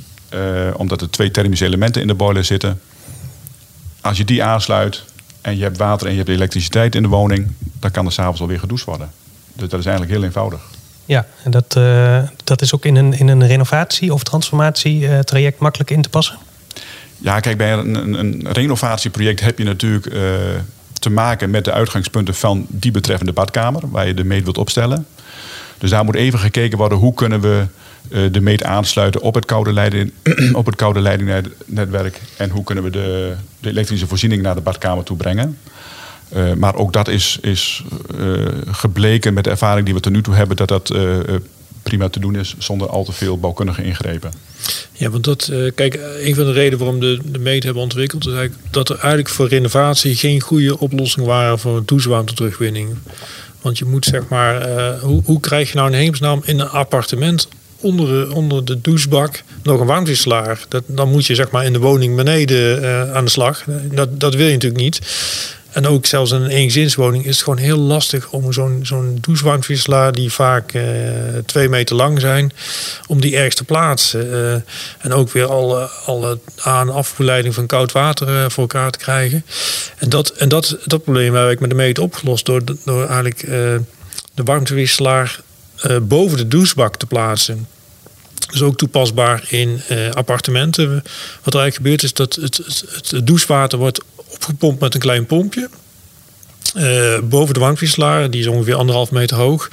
omdat 0.77 1.01
er 1.01 1.11
twee 1.11 1.31
thermische 1.31 1.64
elementen 1.64 2.03
in 2.03 2.07
de 2.07 2.14
boiler 2.14 2.44
zitten. 2.44 2.81
Als 4.01 4.16
je 4.16 4.25
die 4.25 4.42
aansluit, 4.42 5.05
en 5.44 5.57
je 5.57 5.62
hebt 5.62 5.77
water 5.77 6.07
en 6.07 6.12
je 6.12 6.18
hebt 6.18 6.31
elektriciteit 6.31 6.94
in 6.94 7.03
de 7.03 7.09
woning, 7.09 7.53
dan 7.81 7.90
kan 7.90 8.07
er 8.07 8.12
s'avonds 8.12 8.40
alweer 8.40 8.59
gedoucht 8.59 8.85
worden. 8.85 9.11
Dus 9.53 9.68
dat 9.68 9.81
is 9.81 9.87
eigenlijk 9.87 10.16
heel 10.16 10.25
eenvoudig. 10.25 10.61
Ja, 11.05 11.27
en 11.43 11.51
dat, 11.51 11.75
uh, 11.79 12.19
dat 12.45 12.62
is 12.62 12.75
ook 12.75 12.85
in 12.85 12.97
een, 12.97 13.19
in 13.19 13.29
een 13.29 13.47
renovatie- 13.47 14.12
of 14.12 14.23
transformatietraject 14.23 15.59
makkelijk 15.59 15.90
in 15.90 16.03
te 16.03 16.09
passen? 16.09 16.38
Ja, 17.19 17.40
kijk, 17.40 17.57
bij 17.57 17.73
een, 17.73 18.19
een, 18.19 18.47
renovatieproject 18.53 19.40
heb 19.40 19.59
je 19.59 19.64
natuurlijk 19.64 20.07
uh, 20.07 20.23
te 20.99 21.11
maken 21.11 21.51
met 21.51 21.64
de 21.64 21.73
uitgangspunten 21.73 22.35
van 22.35 22.67
die 22.69 22.90
betreffende 22.90 23.33
badkamer, 23.33 23.90
waar 23.90 24.07
je 24.07 24.14
de 24.14 24.25
meet 24.25 24.43
wilt 24.43 24.59
opstellen. 24.59 25.07
Dus 25.79 25.90
daar 25.90 26.05
moet 26.05 26.14
even 26.14 26.38
gekeken 26.38 26.79
worden 26.79 26.99
hoe 26.99 27.14
kunnen 27.14 27.40
we 27.40 27.67
de 28.31 28.40
meet 28.40 28.64
aansluiten 28.64 29.21
op 29.21 29.35
het 29.35 29.45
koude, 29.45 29.73
leiding, 29.73 30.12
op 30.53 30.67
het 30.67 30.77
koude 30.77 31.01
leidingnetwerk 31.01 32.21
en 32.37 32.51
hoe 32.51 32.64
kunnen 32.64 32.85
we 32.85 32.90
de, 32.90 33.35
de 33.61 33.69
elektrische 33.69 34.07
voorziening 34.07 34.43
naar 34.43 34.55
de 34.55 34.61
badkamer 34.61 35.05
toe 35.05 35.17
brengen. 35.17 35.59
Uh, 36.37 36.53
maar 36.53 36.75
ook 36.75 36.92
dat 36.92 37.09
is, 37.09 37.38
is 37.40 37.83
gebleken 38.70 39.35
met 39.35 39.44
de 39.44 39.51
ervaring 39.51 39.85
die 39.85 39.94
we 39.94 40.01
tot 40.01 40.12
nu 40.12 40.23
toe 40.23 40.35
hebben, 40.35 40.57
dat 40.57 40.68
dat 40.68 40.94
prima 41.83 42.09
te 42.09 42.20
doen 42.20 42.37
is 42.37 42.55
zonder 42.59 42.88
al 42.88 43.05
te 43.05 43.12
veel 43.12 43.38
bouwkundige 43.38 43.85
ingrepen. 43.85 44.33
Ja, 44.92 45.11
want 45.11 45.25
dat, 45.25 45.53
kijk, 45.75 46.01
een 46.20 46.35
van 46.35 46.44
de 46.44 46.53
redenen 46.53 46.79
waarom 46.79 47.01
de, 47.01 47.18
de 47.25 47.38
meet 47.38 47.62
hebben 47.62 47.83
ontwikkeld, 47.83 48.27
is 48.27 48.33
eigenlijk 48.33 48.73
dat 48.73 48.88
er 48.88 48.94
eigenlijk 48.99 49.29
voor 49.29 49.49
renovatie 49.49 50.16
geen 50.16 50.40
goede 50.40 50.79
oplossing 50.79 51.27
waren 51.27 51.59
voor 51.59 51.83
douchewarmte 51.85 52.53
Want 53.61 53.79
je 53.79 53.85
moet 53.85 54.05
zeg 54.05 54.29
maar, 54.29 54.68
hoe, 54.99 55.23
hoe 55.25 55.40
krijg 55.40 55.68
je 55.68 55.77
nou 55.77 55.88
een 55.88 55.99
hemelsnaam 55.99 56.42
in 56.44 56.61
een 56.61 56.68
appartement 56.68 57.49
onder 57.81 58.07
de, 58.07 58.35
onder 58.35 58.64
de 58.64 58.81
douchebak 58.81 59.42
nog 59.62 59.81
een 59.81 59.87
warmtewisselaar? 59.87 60.64
Dat, 60.68 60.83
dan 60.87 61.11
moet 61.11 61.27
je 61.27 61.35
zeg 61.35 61.51
maar 61.51 61.64
in 61.64 61.73
de 61.73 61.79
woning 61.79 62.16
beneden 62.16 63.14
aan 63.14 63.25
de 63.25 63.31
slag. 63.31 63.64
Dat, 63.92 64.20
dat 64.20 64.35
wil 64.35 64.47
je 64.47 64.53
natuurlijk 64.53 64.83
niet. 64.83 65.01
En 65.74 65.87
ook 65.87 66.06
zelfs 66.06 66.30
in 66.30 66.42
een 66.42 66.50
eengezinswoning 66.50 67.24
is 67.24 67.34
het 67.34 67.44
gewoon 67.44 67.58
heel 67.58 67.78
lastig 67.78 68.30
om 68.30 68.52
zo'n 68.52 68.80
zo'n 68.82 69.18
douchewarmtewisselaar, 69.20 70.12
die 70.12 70.32
vaak 70.32 70.74
uh, 70.74 70.82
twee 71.46 71.68
meter 71.68 71.96
lang 71.96 72.20
zijn, 72.20 72.52
om 73.06 73.20
die 73.20 73.37
ergens 73.37 73.54
te 73.54 73.64
plaatsen. 73.64 74.26
Uh, 74.26 74.52
en 74.98 75.12
ook 75.12 75.30
weer 75.30 75.46
alle, 75.46 75.90
alle 76.06 76.38
aan- 76.62 77.04
en 77.26 77.52
van 77.52 77.66
koud 77.66 77.92
water 77.92 78.28
uh, 78.28 78.44
voor 78.48 78.62
elkaar 78.62 78.90
te 78.90 78.98
krijgen. 78.98 79.44
En 79.98 80.08
dat, 80.08 80.30
en 80.30 80.48
dat, 80.48 80.76
dat 80.84 81.04
probleem 81.04 81.34
heb 81.34 81.50
ik 81.50 81.60
met 81.60 81.70
de 81.70 81.76
meet 81.76 81.98
opgelost 81.98 82.46
door, 82.46 82.62
door 82.84 83.06
eigenlijk 83.06 83.40
de 84.34 84.42
warmtewisselaar 84.44 85.40
boven 86.02 86.37
de 86.37 86.48
douchebak 86.48 86.96
te 86.96 87.06
plaatsen. 87.06 87.66
Dus 88.50 88.62
ook 88.62 88.76
toepasbaar 88.76 89.44
in 89.48 89.82
appartementen. 90.12 90.88
Wat 91.42 91.54
er 91.54 91.60
eigenlijk 91.60 91.74
gebeurt 91.74 92.02
is 92.02 92.12
dat 92.12 92.34
het, 92.34 92.56
het, 92.56 92.84
het 93.10 93.26
douchewater 93.26 93.78
wordt 93.78 94.00
opgepompt 94.44 94.80
met 94.80 94.94
een 94.94 95.00
klein 95.00 95.26
pompje. 95.26 95.68
Uh, 96.76 97.18
boven 97.22 97.54
de 97.54 97.61
warmtewisselaar, 97.61 98.30
die 98.30 98.40
is 98.40 98.46
ongeveer 98.46 98.74
anderhalf 98.74 99.11
meter 99.11 99.37
hoog. 99.37 99.68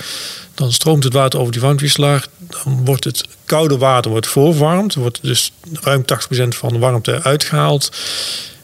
Dan 0.54 0.72
stroomt 0.72 1.04
het 1.04 1.14
water 1.14 1.40
over 1.40 1.52
die 1.52 1.62
warmtewisselaar. 1.62 2.28
Dan 2.38 2.86
wordt 2.86 3.04
het 3.04 3.26
koude 3.46 3.78
water 3.78 4.12
wordt 4.12 4.28
voorverwarmd. 4.28 4.94
Er 4.94 5.00
wordt 5.00 5.20
dus 5.22 5.52
ruim 5.82 6.02
80% 6.02 6.48
van 6.48 6.74
de 6.74 6.80
warmte 6.80 7.24
uitgehaald. 7.24 7.92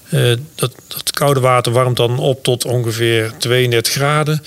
Uh, 0.10 0.38
dat, 0.56 0.72
dat 0.88 1.12
koude 1.12 1.40
water 1.40 1.72
warmt 1.72 1.98
dan 1.98 2.20
op 2.20 2.44
tot 2.44 2.66
ongeveer 2.66 3.34
32 3.38 3.94
graden. 3.94 4.44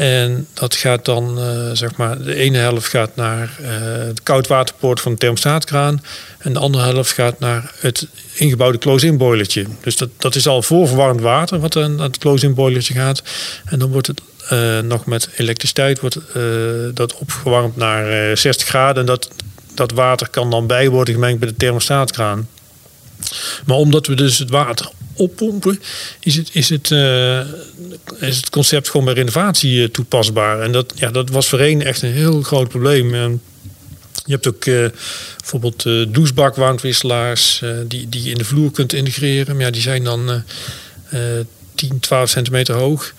En 0.00 0.46
dat 0.54 0.76
gaat 0.76 1.04
dan, 1.04 1.38
uh, 1.38 1.70
zeg 1.72 1.96
maar, 1.96 2.22
de 2.22 2.34
ene 2.34 2.58
helft 2.58 2.88
gaat 2.88 3.16
naar 3.16 3.50
uh, 3.60 3.68
de 4.14 4.22
koudwaterpoort 4.22 5.00
van 5.00 5.12
de 5.12 5.18
thermostaatkraan. 5.18 6.02
En 6.38 6.52
de 6.52 6.58
andere 6.58 6.84
helft 6.84 7.12
gaat 7.12 7.38
naar 7.38 7.72
het 7.78 8.06
ingebouwde 8.34 8.78
close-in 8.78 9.16
boilertje. 9.16 9.66
Dus 9.80 9.96
dat, 9.96 10.08
dat 10.18 10.34
is 10.34 10.46
al 10.46 10.62
voorverwarmd 10.62 11.20
water 11.20 11.58
wat 11.60 11.74
naar 11.74 11.98
het 11.98 12.18
close-in 12.18 12.54
boilertje 12.54 12.94
gaat. 12.94 13.22
En 13.64 13.78
dan 13.78 13.90
wordt 13.90 14.06
het 14.06 14.20
uh, 14.52 14.78
nog 14.78 15.06
met 15.06 15.28
elektriciteit 15.36 16.00
wordt, 16.00 16.18
dat 16.94 17.14
opgewarmd 17.14 17.76
naar 17.76 18.36
60 18.36 18.68
graden. 18.68 19.00
En 19.00 19.06
dat, 19.06 19.30
dat 19.74 19.92
water 19.92 20.28
kan 20.28 20.50
dan 20.50 20.66
bij 20.66 20.88
worden 20.88 21.14
gemengd 21.14 21.38
bij 21.38 21.48
de 21.48 21.56
thermostaatkraan. 21.56 22.48
Maar 23.66 23.76
omdat 23.76 24.06
we 24.06 24.14
dus 24.14 24.38
het 24.38 24.50
water 24.50 24.90
oppompen, 25.14 25.80
is 26.20 26.36
het, 26.36 26.50
is 26.52 26.68
het, 26.68 26.90
uh, 26.90 27.40
is 28.18 28.36
het 28.36 28.50
concept 28.50 28.88
gewoon 28.88 29.06
bij 29.06 29.14
renovatie 29.14 29.74
uh, 29.74 29.88
toepasbaar. 29.88 30.60
En 30.60 30.72
dat, 30.72 30.92
ja, 30.96 31.10
dat 31.10 31.30
was 31.30 31.48
voor 31.48 31.60
een 31.60 31.82
echt 31.82 32.02
een 32.02 32.12
heel 32.12 32.42
groot 32.42 32.68
probleem. 32.68 33.14
Uh, 33.14 33.24
je 34.24 34.32
hebt 34.32 34.48
ook 34.48 34.64
bijvoorbeeld 35.38 35.82
douchebakwarmtewisselaars 36.14 37.62
die, 37.86 38.08
die 38.08 38.22
je 38.22 38.30
in 38.30 38.38
de 38.38 38.44
vloer 38.44 38.70
kunt 38.70 38.92
integreren. 38.92 39.56
Maar 39.56 39.64
ja, 39.64 39.70
die 39.70 39.82
zijn 39.82 40.04
dan 40.04 40.42
10, 41.74 42.00
12 42.00 42.30
centimeter 42.30 42.74
hoog 42.74 43.14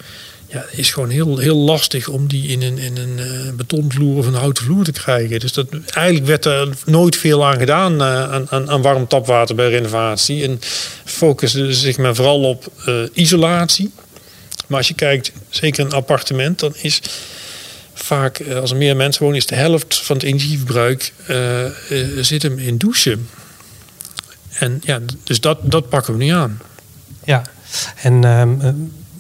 ja, 0.52 0.66
is 0.72 0.92
gewoon 0.92 1.10
heel, 1.10 1.38
heel 1.38 1.58
lastig 1.58 2.08
om 2.08 2.28
die 2.28 2.48
in 2.48 2.62
een, 2.62 2.78
in 2.78 2.98
een 2.98 3.18
uh, 3.18 3.54
betonvloer 3.54 4.18
of 4.18 4.26
een 4.26 4.34
houten 4.34 4.64
vloer 4.64 4.84
te 4.84 4.92
krijgen. 4.92 5.40
Dus 5.40 5.54
dat, 5.54 5.68
eigenlijk 5.94 6.26
werd 6.26 6.46
er 6.46 6.70
nooit 6.86 7.16
veel 7.16 7.46
aan 7.46 7.58
gedaan 7.58 7.94
uh, 7.94 8.32
aan, 8.32 8.70
aan, 8.70 8.82
warm 8.82 9.08
tapwater 9.08 9.56
bij 9.56 9.70
renovatie. 9.70 10.44
En 10.44 10.60
focuste 11.06 11.74
zich 11.74 11.98
men 11.98 12.16
vooral 12.16 12.44
op 12.44 12.72
uh, 12.88 13.04
isolatie. 13.14 13.92
Maar 14.68 14.78
als 14.78 14.88
je 14.88 14.94
kijkt, 14.94 15.32
zeker 15.50 15.86
een 15.86 15.92
appartement, 15.92 16.60
dan 16.60 16.74
is 16.76 17.02
vaak, 17.94 18.42
als 18.62 18.72
er 18.72 18.78
meer 18.78 18.96
mensen 18.96 19.24
wonen, 19.24 19.38
is 19.38 19.46
de 19.46 19.56
helft 19.56 20.00
van 20.00 20.16
het 20.16 20.26
energieverbruik 20.26 21.14
zit 22.22 22.42
hem 22.42 22.60
in 22.60 22.78
douchen. 22.78 23.30
En 24.50 24.82
ja, 24.84 25.00
dus 25.24 25.40
dat, 25.40 25.60
dat 25.64 25.90
pakken 25.90 26.18
we 26.18 26.24
nu 26.24 26.30
aan. 26.30 26.62
Ja, 27.24 27.42
en 27.96 28.24
ehm, 28.24 28.74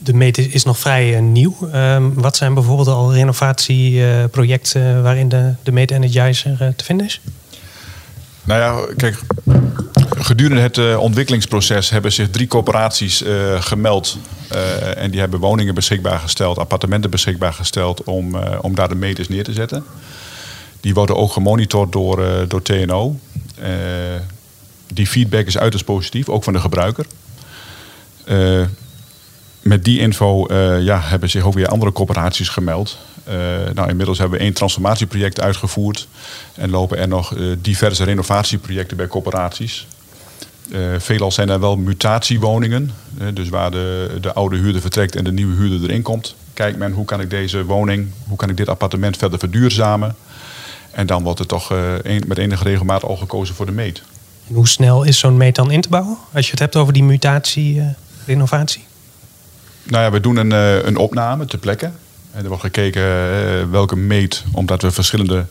de 0.04 0.14
meet 0.14 0.38
is 0.38 0.64
nog 0.64 0.80
vrij 0.80 1.14
uh, 1.14 1.22
nieuw. 1.22 1.58
Uh, 1.74 2.06
wat 2.14 2.38
zijn 2.38 2.54
bijvoorbeeld 2.54 2.88
al 2.88 3.14
renovatieprojecten 3.14 5.04
waarin 5.04 5.30
de, 5.30 5.54
de 5.64 5.72
Meet 5.72 5.92
Energizer 5.92 6.58
uh, 6.62 6.68
te 6.76 6.84
vinden 6.84 7.06
is? 7.06 7.22
Nou 8.44 8.60
ja, 8.60 8.94
kijk, 8.98 9.20
gedurende 10.18 10.62
het 10.62 10.98
ontwikkelingsproces 10.98 11.90
hebben 11.90 12.12
zich 12.12 12.30
drie 12.30 12.48
corporaties 12.48 13.24
gemeld. 13.60 14.18
en 14.96 15.12
die 15.12 15.20
hebben 15.20 15.40
woningen 15.40 15.76
beschikbaar 15.76 16.20
gesteld, 16.20 16.58
appartementen 16.58 17.10
beschikbaar 17.10 17.54
gesteld 17.54 18.04
om, 18.04 18.36
om 18.62 18.76
daar 18.76 18.90
de 18.90 18.96
meters 18.96 19.28
neer 19.28 19.44
te 19.44 19.54
zetten. 19.54 19.84
Die 20.80 20.94
worden 20.94 21.16
ook 21.16 21.32
gemonitord 21.32 21.92
door, 21.92 22.46
door 22.48 22.62
TNO. 22.62 23.20
die 24.94 25.08
feedback 25.08 25.46
is 25.46 25.58
uiterst 25.58 25.86
positief, 25.86 26.30
ook 26.30 26.44
van 26.44 26.54
de 26.54 26.60
gebruiker 26.60 27.06
met 29.62 29.84
die 29.84 30.00
info 30.00 30.48
uh, 30.52 30.82
ja, 30.82 31.00
hebben 31.02 31.30
zich 31.30 31.44
ook 31.44 31.54
weer 31.54 31.68
andere 31.68 31.92
corporaties 31.92 32.50
gemeld. 32.50 32.98
Uh, 33.28 33.34
nou, 33.74 33.90
inmiddels 33.90 34.18
hebben 34.18 34.38
we 34.38 34.44
één 34.44 34.54
transformatieproject 34.54 35.42
uitgevoerd. 35.42 36.08
En 36.56 36.70
lopen 36.70 36.98
er 36.98 37.08
nog 37.08 37.36
uh, 37.36 37.56
diverse 37.62 38.04
renovatieprojecten 38.04 38.98
bij 38.98 39.08
corporaties. 39.08 39.88
veelal 40.98 41.32
zijn 41.32 41.50
er 41.50 41.60
wel 41.60 41.78
mutatiewoningen. 41.78 42.92
dus 43.34 43.50
waar 43.50 43.72
de, 43.72 44.18
de 44.22 44.34
oude 44.34 44.58
huurder 44.58 44.82
vertrekt 44.82 45.16
en 45.16 45.24
de 45.24 45.32
nieuwe 45.32 45.56
huurder 45.56 45.90
erin 45.90 46.02
komt. 46.02 46.36
Kijkt 46.54 46.78
men 46.78 46.92
hoe 46.92 47.06
kan 47.06 47.22
ik 47.22 47.30
deze 47.30 47.66
woning, 47.66 48.08
hoe 48.28 48.38
kan 48.38 48.50
ik 48.50 48.58
dit 48.58 48.70
appartement 48.70 49.18
verder 49.18 49.40
verduurzamen. 49.40 50.16
En 50.92 51.08
dan 51.08 51.24
wordt 51.24 51.40
er 51.40 51.46
toch 51.46 51.74
met 52.28 52.38
enige 52.38 52.64
regelmaat 52.64 53.04
al 53.04 53.16
gekozen 53.16 53.56
voor 53.56 53.66
de 53.66 53.72
meet. 53.72 54.02
Hoe 54.48 54.68
snel 54.68 55.04
is 55.04 55.20
zo'n 55.20 55.38
meet 55.38 55.56
dan 55.56 55.72
in 55.72 55.82
te 55.82 55.90
bouwen? 55.90 56.18
Als 56.34 56.46
je 56.46 56.52
het 56.52 56.60
hebt 56.60 56.76
over 56.76 56.94
die 56.94 57.04
mutatie, 57.04 57.84
renovatie? 58.26 58.90
Nou 59.92 60.04
ja, 60.04 60.12
we 60.12 60.20
doen 60.20 60.36
een, 60.36 60.52
uh, 60.52 60.84
een 60.84 60.98
opname 60.98 61.46
ter 61.46 61.60
plekke. 61.60 61.92
En 62.32 62.42
er 62.42 62.48
wordt 62.48 62.64
gekeken 62.64 63.02
uh, 63.02 63.72
welke 63.72 63.96
meet, 63.96 64.44
omdat 64.52 64.82
we 64.82 64.92
verschillende 64.92 65.46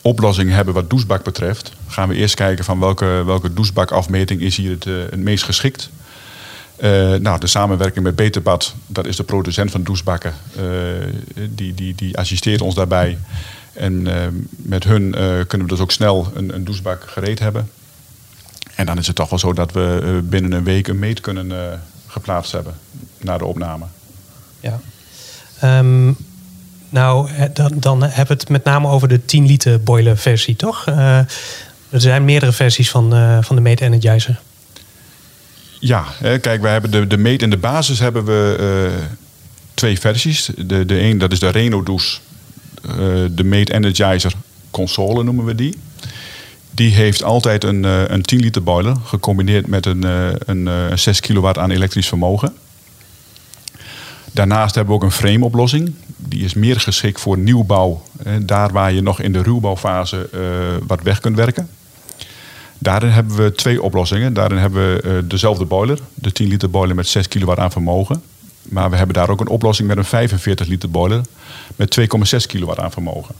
oplossingen 0.00 0.54
hebben 0.54 0.74
wat 0.74 0.90
douchebak 0.90 1.22
betreft, 1.24 1.72
gaan 1.88 2.08
we 2.08 2.14
eerst 2.14 2.34
kijken 2.34 2.64
van 2.64 2.80
welke, 2.80 3.22
welke 3.26 3.52
douchebakafmeting 3.52 4.40
is 4.40 4.56
hier 4.56 4.70
het, 4.70 4.84
uh, 4.84 5.02
het 5.10 5.18
meest 5.18 5.44
geschikt. 5.44 5.90
nou, 7.20 7.40
de 7.40 7.46
samenwerking 7.46 8.04
met 8.04 8.16
Beterbad, 8.16 8.74
dat 8.86 9.06
is 9.06 9.16
de 9.16 9.24
producent 9.24 9.70
van 9.70 9.82
douchebakken, 9.82 10.34
die, 11.50 11.74
die, 11.74 11.94
die 11.94 12.18
assisteert 12.18 12.60
ons 12.60 12.74
daarbij. 12.74 13.18
En 13.72 14.02
met 14.56 14.84
hun 14.84 15.10
kunnen 15.46 15.66
we 15.66 15.72
dus 15.72 15.80
ook 15.80 15.92
snel 15.92 16.32
een, 16.34 16.54
een 16.54 16.64
douchebak 16.64 17.04
gereed 17.06 17.38
hebben. 17.38 17.70
En 18.74 18.86
dan 18.86 18.98
is 18.98 19.06
het 19.06 19.16
toch 19.16 19.30
wel 19.30 19.38
zo 19.38 19.52
dat 19.52 19.72
we 19.72 20.20
binnen 20.24 20.52
een 20.52 20.64
week 20.64 20.88
een 20.88 20.98
meet 20.98 21.20
kunnen 21.20 21.52
geplaatst 22.14 22.52
hebben 22.52 22.74
na 23.20 23.38
de 23.38 23.44
opname. 23.44 23.84
Ja. 24.60 24.80
Um, 25.78 26.16
nou, 26.88 27.28
dan, 27.52 27.72
dan 27.74 28.02
hebben 28.02 28.36
we 28.36 28.42
het 28.42 28.48
met 28.48 28.64
name 28.64 28.88
over 28.88 29.08
de 29.08 29.24
10 29.24 29.46
liter 29.46 29.82
boiler 29.82 30.16
versie, 30.16 30.56
toch? 30.56 30.86
Uh, 30.88 31.18
er 31.88 32.00
zijn 32.00 32.24
meerdere 32.24 32.52
versies 32.52 32.90
van, 32.90 33.14
uh, 33.14 33.38
van 33.40 33.56
de 33.56 33.62
Mate 33.62 33.84
Energizer. 33.84 34.40
Ja, 35.80 36.04
hè, 36.18 36.38
kijk, 36.38 36.60
wij 36.62 36.72
hebben 36.72 36.90
de, 36.90 37.06
de 37.06 37.16
Mate 37.16 37.44
in 37.44 37.50
de 37.50 37.56
basis 37.56 37.98
hebben 37.98 38.24
we 38.24 38.56
uh, 38.60 39.04
twee 39.74 39.98
versies. 39.98 40.50
De, 40.56 40.84
de 40.84 41.00
een, 41.00 41.18
dat 41.18 41.32
is 41.32 41.38
de 41.38 41.48
Reno 41.48 41.82
Douce. 41.82 42.18
de 43.30 43.44
Mate 43.44 43.72
Energizer 43.72 44.32
console 44.70 45.24
noemen 45.24 45.44
we 45.44 45.54
die. 45.54 45.78
Die 46.74 46.94
heeft 46.94 47.22
altijd 47.22 47.64
een, 47.64 47.84
eh, 47.84 48.02
een 48.06 48.22
10 48.22 48.40
liter 48.40 48.62
boiler 48.62 48.96
gecombineerd 49.04 49.66
met 49.66 49.86
een, 49.86 50.04
eh, 50.04 50.28
een, 50.38 50.68
eh, 50.68 50.90
een 50.90 50.98
6 50.98 51.20
kilowatt 51.20 51.58
aan 51.58 51.70
elektrisch 51.70 52.08
vermogen. 52.08 52.54
Daarnaast 54.32 54.74
hebben 54.74 54.94
we 54.94 55.00
ook 55.00 55.06
een 55.06 55.16
frameoplossing. 55.16 55.94
Die 56.16 56.44
is 56.44 56.54
meer 56.54 56.80
geschikt 56.80 57.20
voor 57.20 57.38
nieuwbouw. 57.38 58.02
Daar 58.40 58.72
waar 58.72 58.92
je 58.92 59.00
nog 59.00 59.20
in 59.20 59.32
de 59.32 59.42
ruwbouwfase 59.42 60.28
wat 60.86 61.02
weg 61.02 61.20
kunt 61.20 61.36
werken. 61.36 61.68
Daarin 62.78 63.10
hebben 63.10 63.36
we 63.36 63.52
twee 63.52 63.82
oplossingen. 63.82 64.32
Daarin 64.32 64.58
hebben 64.58 64.94
we 64.94 65.26
dezelfde 65.26 65.64
boiler, 65.64 65.98
de 66.14 66.32
10 66.32 66.48
liter 66.48 66.70
boiler 66.70 66.94
met 66.94 67.08
6 67.08 67.28
kilowatt 67.28 67.58
aan 67.58 67.72
vermogen. 67.72 68.22
Maar 68.62 68.90
we 68.90 68.96
hebben 68.96 69.14
daar 69.14 69.28
ook 69.28 69.40
een 69.40 69.48
oplossing 69.48 69.88
met 69.88 69.96
een 69.96 70.04
45 70.04 70.66
liter 70.66 70.90
boiler 70.90 71.20
met 71.76 71.90
2,6 71.90 72.46
kilowatt 72.46 72.78
aan 72.78 72.92
vermogen. 72.92 73.34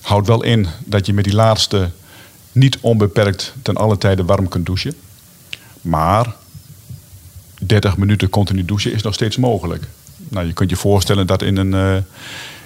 Houdt 0.00 0.26
wel 0.26 0.42
in 0.42 0.66
dat 0.84 1.06
je 1.06 1.12
met 1.12 1.24
die 1.24 1.34
laatste 1.34 1.90
niet 2.52 2.78
onbeperkt 2.80 3.54
ten 3.62 3.76
alle 3.76 3.98
tijde 3.98 4.24
warm 4.24 4.48
kunt 4.48 4.66
douchen. 4.66 4.94
Maar 5.80 6.34
30 7.66 7.96
minuten 7.96 8.30
continu 8.30 8.64
douchen 8.64 8.92
is 8.92 9.02
nog 9.02 9.14
steeds 9.14 9.36
mogelijk. 9.36 9.84
Nou, 10.28 10.46
je 10.46 10.52
kunt 10.52 10.70
je 10.70 10.76
voorstellen 10.76 11.26
dat 11.26 11.42
in 11.42 11.56
een, 11.56 11.72
uh, 11.72 11.94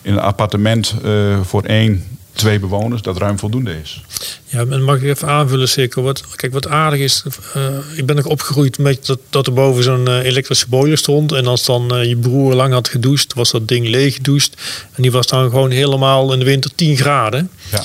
in 0.03 0.12
een 0.12 0.20
appartement 0.20 0.94
uh, 1.05 1.40
voor 1.40 1.62
één 1.62 2.05
twee 2.33 2.59
bewoners 2.59 3.03
dat 3.03 3.16
ruim 3.16 3.38
voldoende 3.38 3.81
is. 3.83 4.03
Ja, 4.44 4.64
en 4.66 4.83
mag 4.83 4.96
ik 4.96 5.03
even 5.03 5.29
aanvullen, 5.29 5.68
zeker. 5.68 6.03
Wat, 6.03 6.37
kijk, 6.37 6.53
wat 6.53 6.68
aardig 6.68 7.01
is, 7.01 7.25
uh, 7.57 7.79
ik 7.94 8.07
ben 8.07 8.18
ook 8.18 8.29
opgegroeid 8.29 8.79
met 8.79 9.07
dat, 9.07 9.18
dat 9.31 9.46
er 9.46 9.53
boven 9.53 9.83
zo'n 9.83 10.20
elektrische 10.20 10.68
boiler 10.68 10.99
stond. 10.99 11.33
En 11.33 11.46
als 11.46 11.64
dan 11.64 12.09
je 12.09 12.16
broer 12.16 12.55
lang 12.55 12.72
had 12.72 12.88
gedoucht, 12.88 13.35
was 13.35 13.51
dat 13.51 13.68
ding 13.68 13.88
leeg 13.88 14.14
gedoucht. 14.14 14.57
En 14.92 15.03
die 15.03 15.12
was 15.12 15.27
dan 15.27 15.51
gewoon 15.51 15.70
helemaal 15.70 16.33
in 16.33 16.38
de 16.38 16.44
winter 16.44 16.70
10 16.75 16.96
graden. 16.96 17.51
Ja. 17.70 17.83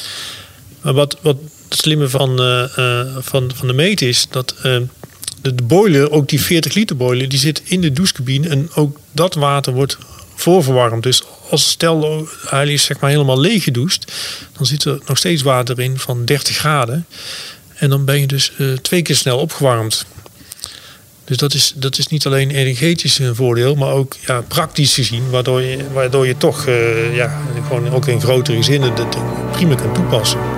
Maar 0.82 0.94
wat, 0.94 1.18
wat 1.22 1.38
het 1.72 1.80
slimme 1.80 2.10
van, 2.10 2.38
van, 3.20 3.52
van 3.56 3.68
de 3.68 3.74
meet 3.74 4.02
is, 4.02 4.28
dat 4.30 4.56
de, 5.42 5.56
de 5.56 5.64
boiler, 5.64 6.12
ook 6.12 6.30
die 6.30 6.42
40 6.42 6.74
liter 6.74 6.98
boiler, 6.98 7.30
die 7.30 7.40
zit 7.40 7.62
in 7.64 7.82
de 7.82 7.92
douchecabine. 7.92 8.50
En 8.50 8.70
ook 8.74 9.00
dat 9.12 9.34
water 9.34 9.74
wordt 9.74 9.98
voorverwarmd. 10.36 11.04
Dus 11.04 11.24
als 11.50 11.70
stel 11.70 12.28
hij 12.48 12.68
is 12.68 12.84
zeg 12.84 13.00
maar 13.00 13.10
helemaal 13.10 13.40
leeg 13.40 13.64
gedoucht, 13.64 14.12
dan 14.58 14.66
zit 14.66 14.84
er 14.84 15.00
nog 15.08 15.18
steeds 15.18 15.42
water 15.42 15.80
in 15.80 16.00
van 16.00 16.26
30 16.26 16.56
graden. 16.56 17.06
En 17.76 17.90
dan 17.90 18.06
ben 18.06 18.20
je 18.20 18.28
dus 18.28 18.52
uh, 18.58 18.74
twee 18.74 19.02
keer 19.02 19.16
snel 19.16 19.38
opgewarmd. 19.38 20.06
Dus 21.26 21.38
dat 21.38 21.54
is, 21.54 21.74
dat 21.76 21.98
is 21.98 22.08
niet 22.08 22.26
alleen 22.26 22.52
energetisch 22.52 23.20
een 23.20 23.36
voordeel, 23.36 23.76
maar 23.76 23.92
ook 23.92 24.16
ja, 24.26 24.42
praktisch 24.42 24.94
gezien, 24.94 25.30
waardoor 25.30 25.62
je, 25.62 25.92
waardoor 25.94 26.28
je 26.28 26.38
toch 26.38 26.66
ja, 27.14 27.42
gewoon 27.68 27.90
ook 27.90 28.08
in 28.08 28.22
grotere 28.22 28.58
gezinnen 28.58 28.96
dat 28.96 29.18
prima 29.52 29.76
kan 29.76 29.94
toepassen. 29.94 30.51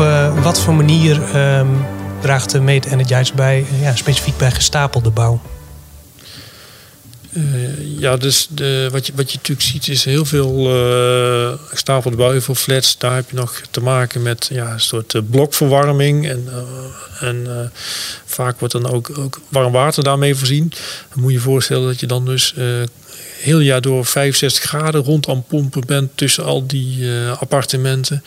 Uh, 0.00 0.42
wat 0.42 0.60
voor 0.60 0.74
manier 0.74 1.36
um, 1.58 1.86
draagt 2.20 2.50
de 2.50 2.60
Mate 2.60 2.90
Energizer 2.90 3.36
bij, 3.36 3.66
ja, 3.80 3.94
specifiek 3.96 4.36
bij 4.36 4.50
gestapelde 4.50 5.10
bouw? 5.10 5.40
Uh, 7.32 7.98
ja, 7.98 8.16
dus 8.16 8.48
de, 8.50 8.88
wat, 8.92 9.06
je, 9.06 9.12
wat 9.16 9.30
je 9.30 9.36
natuurlijk 9.36 9.68
ziet 9.68 9.88
is 9.88 10.04
heel 10.04 10.24
veel 10.24 10.64
gestapelde 11.66 12.16
bouw, 12.16 12.30
heel 12.30 12.40
veel 12.40 12.54
flats. 12.54 12.98
Daar 12.98 13.14
heb 13.14 13.30
je 13.30 13.36
nog 13.36 13.62
te 13.70 13.80
maken 13.80 14.22
met 14.22 14.48
ja, 14.52 14.72
een 14.72 14.80
soort 14.80 15.30
blokverwarming. 15.30 16.28
En, 16.28 16.48
en 17.20 17.72
vaak 18.24 18.58
wordt 18.58 18.74
dan 18.74 18.90
ook, 18.90 19.18
ook 19.18 19.40
warm 19.48 19.72
water 19.72 20.02
daarmee 20.02 20.34
voorzien. 20.34 20.72
Dan 21.08 21.20
moet 21.20 21.30
je 21.30 21.36
je 21.36 21.42
voorstellen 21.42 21.86
dat 21.86 22.00
je 22.00 22.06
dan 22.06 22.24
dus 22.24 22.54
heel 23.38 23.60
jaar 23.60 23.80
door 23.80 24.06
65 24.06 24.62
graden 24.62 25.02
rond 25.02 25.28
aan 25.28 25.44
pompen 25.44 25.82
bent 25.86 26.10
tussen 26.14 26.44
al 26.44 26.66
die 26.66 27.10
appartementen. 27.38 28.22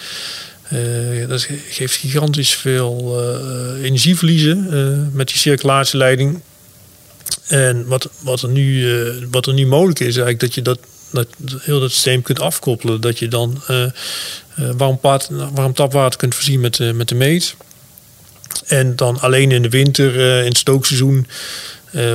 Dat 1.27 1.47
geeft 1.69 1.95
gigantisch 1.95 2.55
veel 2.55 3.23
energieverliezen 3.81 5.09
met 5.13 5.27
die 5.27 5.37
circulatieleiding 5.37 6.41
en 7.47 7.87
wat, 7.87 8.09
wat, 8.19 8.41
er 8.41 8.49
nu, 8.49 8.87
wat 9.31 9.45
er 9.45 9.53
nu 9.53 9.67
mogelijk 9.67 9.99
is, 9.99 10.05
eigenlijk 10.05 10.39
dat 10.39 10.53
je 10.53 10.61
dat, 10.61 10.79
dat 11.11 11.27
heel 11.61 11.79
dat 11.79 11.91
systeem 11.91 12.21
kunt 12.21 12.39
afkoppelen. 12.39 13.01
Dat 13.01 13.19
je 13.19 13.27
dan 13.27 13.61
warm, 14.55 14.99
paard, 14.99 15.27
warm 15.53 15.73
tapwater 15.73 16.19
kunt 16.19 16.35
voorzien 16.35 16.59
met, 16.59 16.93
met 16.93 17.07
de 17.07 17.15
meet. 17.15 17.55
En 18.65 18.95
dan 18.95 19.19
alleen 19.19 19.51
in 19.51 19.61
de 19.61 19.69
winter, 19.69 20.15
in 20.39 20.47
het 20.47 20.57
stookseizoen, 20.57 21.27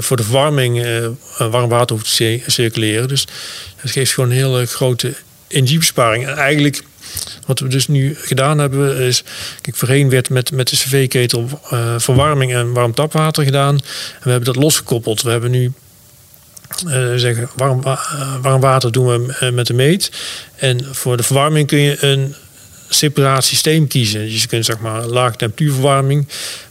voor 0.00 0.16
de 0.16 0.22
verwarming 0.22 0.86
warm 1.38 1.68
water 1.68 1.96
hoeft 1.96 2.16
te 2.16 2.42
circuleren. 2.46 3.08
Dus 3.08 3.26
dat 3.82 3.90
geeft 3.90 4.12
gewoon 4.12 4.30
een 4.30 4.36
hele 4.36 4.66
grote 4.66 5.14
energiebesparing. 5.48 6.26
En 6.26 6.36
eigenlijk 6.36 6.82
wat 7.46 7.58
we 7.58 7.68
dus 7.68 7.86
nu 7.86 8.16
gedaan 8.18 8.58
hebben 8.58 8.96
is... 8.96 9.24
Kijk, 9.60 9.76
voorheen 9.76 10.10
werd 10.10 10.30
met, 10.30 10.52
met 10.52 10.68
de 10.68 10.76
cv-ketel 10.76 11.48
uh, 11.72 11.94
verwarming 11.98 12.54
en 12.54 12.72
warm 12.72 12.94
tapwater 12.94 13.44
gedaan. 13.44 13.74
En 13.74 14.22
we 14.22 14.30
hebben 14.30 14.52
dat 14.52 14.62
losgekoppeld. 14.62 15.22
We 15.22 15.30
hebben 15.30 15.50
nu 15.50 15.72
uh, 16.86 17.14
zeggen, 17.16 17.48
warm, 17.56 17.80
uh, 17.86 18.34
warm 18.42 18.60
water 18.60 18.92
doen 18.92 19.06
we 19.06 19.50
met 19.50 19.66
de 19.66 19.74
meet. 19.74 20.10
En 20.56 20.94
voor 20.94 21.16
de 21.16 21.22
verwarming 21.22 21.66
kun 21.66 21.78
je 21.78 22.04
een 22.04 22.34
separaat 22.88 23.44
systeem 23.44 23.86
kiezen. 23.86 24.20
Dus 24.20 24.42
je 24.42 24.48
kunt 24.48 24.64
zeg 24.64 24.78
maar 24.78 25.06
lage 25.06 25.36
temperatuurverwarming. 25.36 26.28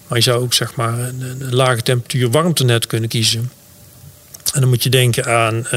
Maar 0.08 0.18
je 0.18 0.24
zou 0.24 0.42
ook 0.42 0.54
zeg 0.54 0.76
maar 0.76 1.00
een, 1.00 1.36
een 1.40 1.56
lage 1.56 1.82
temperatuur 1.82 2.30
warmtenet 2.30 2.88
kunnen 2.88 3.10
kiezen. 3.10 3.52
En 4.54 4.62
dan 4.62 4.70
moet 4.70 4.84
je 4.84 4.90
denken 4.90 5.26
aan 5.26 5.68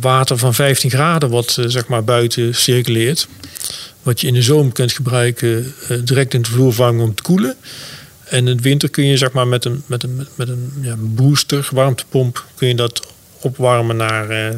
water 0.00 0.38
van 0.38 0.54
15 0.54 0.90
graden 0.90 1.30
wat 1.30 1.56
uh, 1.58 1.64
zeg 1.68 1.86
maar 1.86 2.04
buiten 2.04 2.54
circuleert. 2.54 3.28
Wat 4.02 4.20
je 4.20 4.26
in 4.26 4.34
de 4.34 4.42
zomer 4.42 4.72
kunt 4.72 4.92
gebruiken 4.92 5.74
uh, 5.90 5.98
direct 6.04 6.34
in 6.34 6.42
de 6.42 6.50
vloerverwarming 6.50 7.08
om 7.08 7.14
te 7.14 7.22
koelen. 7.22 7.56
En 8.24 8.48
in 8.48 8.56
de 8.56 8.62
winter 8.62 8.90
kun 8.90 9.06
je 9.06 9.16
zeg 9.16 9.32
maar 9.32 9.48
met 9.48 9.64
een, 9.64 9.82
met 9.86 10.02
een, 10.02 10.26
met 10.34 10.48
een 10.48 10.72
ja, 10.80 10.94
booster, 10.98 11.68
warmtepomp, 11.72 12.44
kun 12.54 12.68
je 12.68 12.74
dat 12.74 13.14
opwarmen 13.40 13.96
naar 13.96 14.54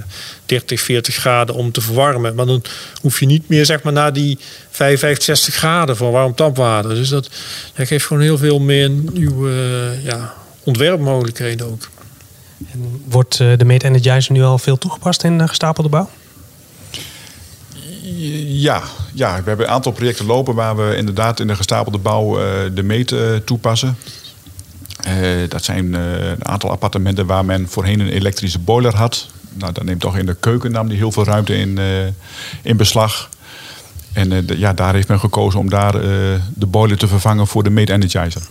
30, 0.47 0.81
40 0.81 1.15
graden 1.15 1.55
om 1.55 1.73
te 1.73 1.81
verwarmen. 1.81 2.35
Maar 2.35 2.47
dan 2.47 2.63
hoef 3.01 3.21
je 3.21 3.27
niet 3.27 3.49
meer 3.49 3.67
zeg 3.67 3.83
maar, 3.83 3.93
naar 3.93 4.13
die 4.13 4.39
55, 4.71 5.25
60 5.25 5.55
graden 5.55 5.97
van 5.97 6.11
warm 6.11 6.35
tapwater. 6.35 6.95
Dus 6.95 7.09
dat, 7.09 7.31
dat 7.75 7.87
geeft 7.87 8.07
gewoon 8.07 8.23
heel 8.23 8.39
veel 8.39 8.59
meer 8.59 8.91
nieuwe 8.91 9.93
ja, 10.03 10.35
ontwerpmogelijkheden 10.65 11.67
ook. 11.67 11.89
Wordt 13.05 13.40
eh, 13.40 13.53
de 13.57 13.64
Mate 13.64 13.87
Energizer 13.87 14.33
nu 14.33 14.42
al 14.42 14.59
veel 14.59 14.79
toegepast 14.79 15.25
in 15.25 15.40
eh, 15.40 15.49
gestapelde 15.49 15.88
bouw? 15.88 16.09
Ja, 18.47 18.83
ja, 19.14 19.37
we 19.37 19.49
hebben 19.49 19.66
een 19.66 19.73
aantal 19.73 19.92
projecten 19.92 20.27
lopen 20.27 20.55
waar 20.55 20.77
we 20.77 20.97
inderdaad 20.97 21.40
in 21.40 21.47
de 21.47 21.57
gestapelde 21.57 21.99
bouw 21.99 22.38
uh, 22.38 22.44
de 22.75 22.83
meet 22.83 23.14
toepassen. 23.44 23.97
Uh, 25.09 25.49
dat 25.49 25.64
zijn 25.64 25.92
een 25.92 26.47
aantal 26.47 26.71
appartementen 26.71 27.27
waar 27.27 27.44
men 27.44 27.68
voorheen 27.68 28.01
een 28.01 28.09
elektrische 28.09 28.59
boiler 28.59 28.97
had. 28.97 29.27
Nou, 29.53 29.73
dat 29.73 29.85
neemt 29.85 30.01
toch 30.01 30.18
in 30.18 30.27
de 30.27 30.35
keuken 30.35 30.88
die 30.88 30.97
heel 30.97 31.12
veel 31.12 31.25
ruimte 31.25 31.57
in, 31.57 31.79
in 32.62 32.77
beslag. 32.77 33.29
En 34.12 34.47
ja, 34.47 34.73
daar 34.73 34.94
heeft 34.94 35.09
men 35.09 35.21
gekozen 35.21 35.61
om 35.61 35.71
daar 35.71 35.92
de 36.55 36.66
boiler 36.66 36.99
te 36.99 37.09
vervangen 37.09 37.47
voor 37.47 37.62
de 37.62 37.71
Mate 37.71 37.92
Energizer. 37.92 38.42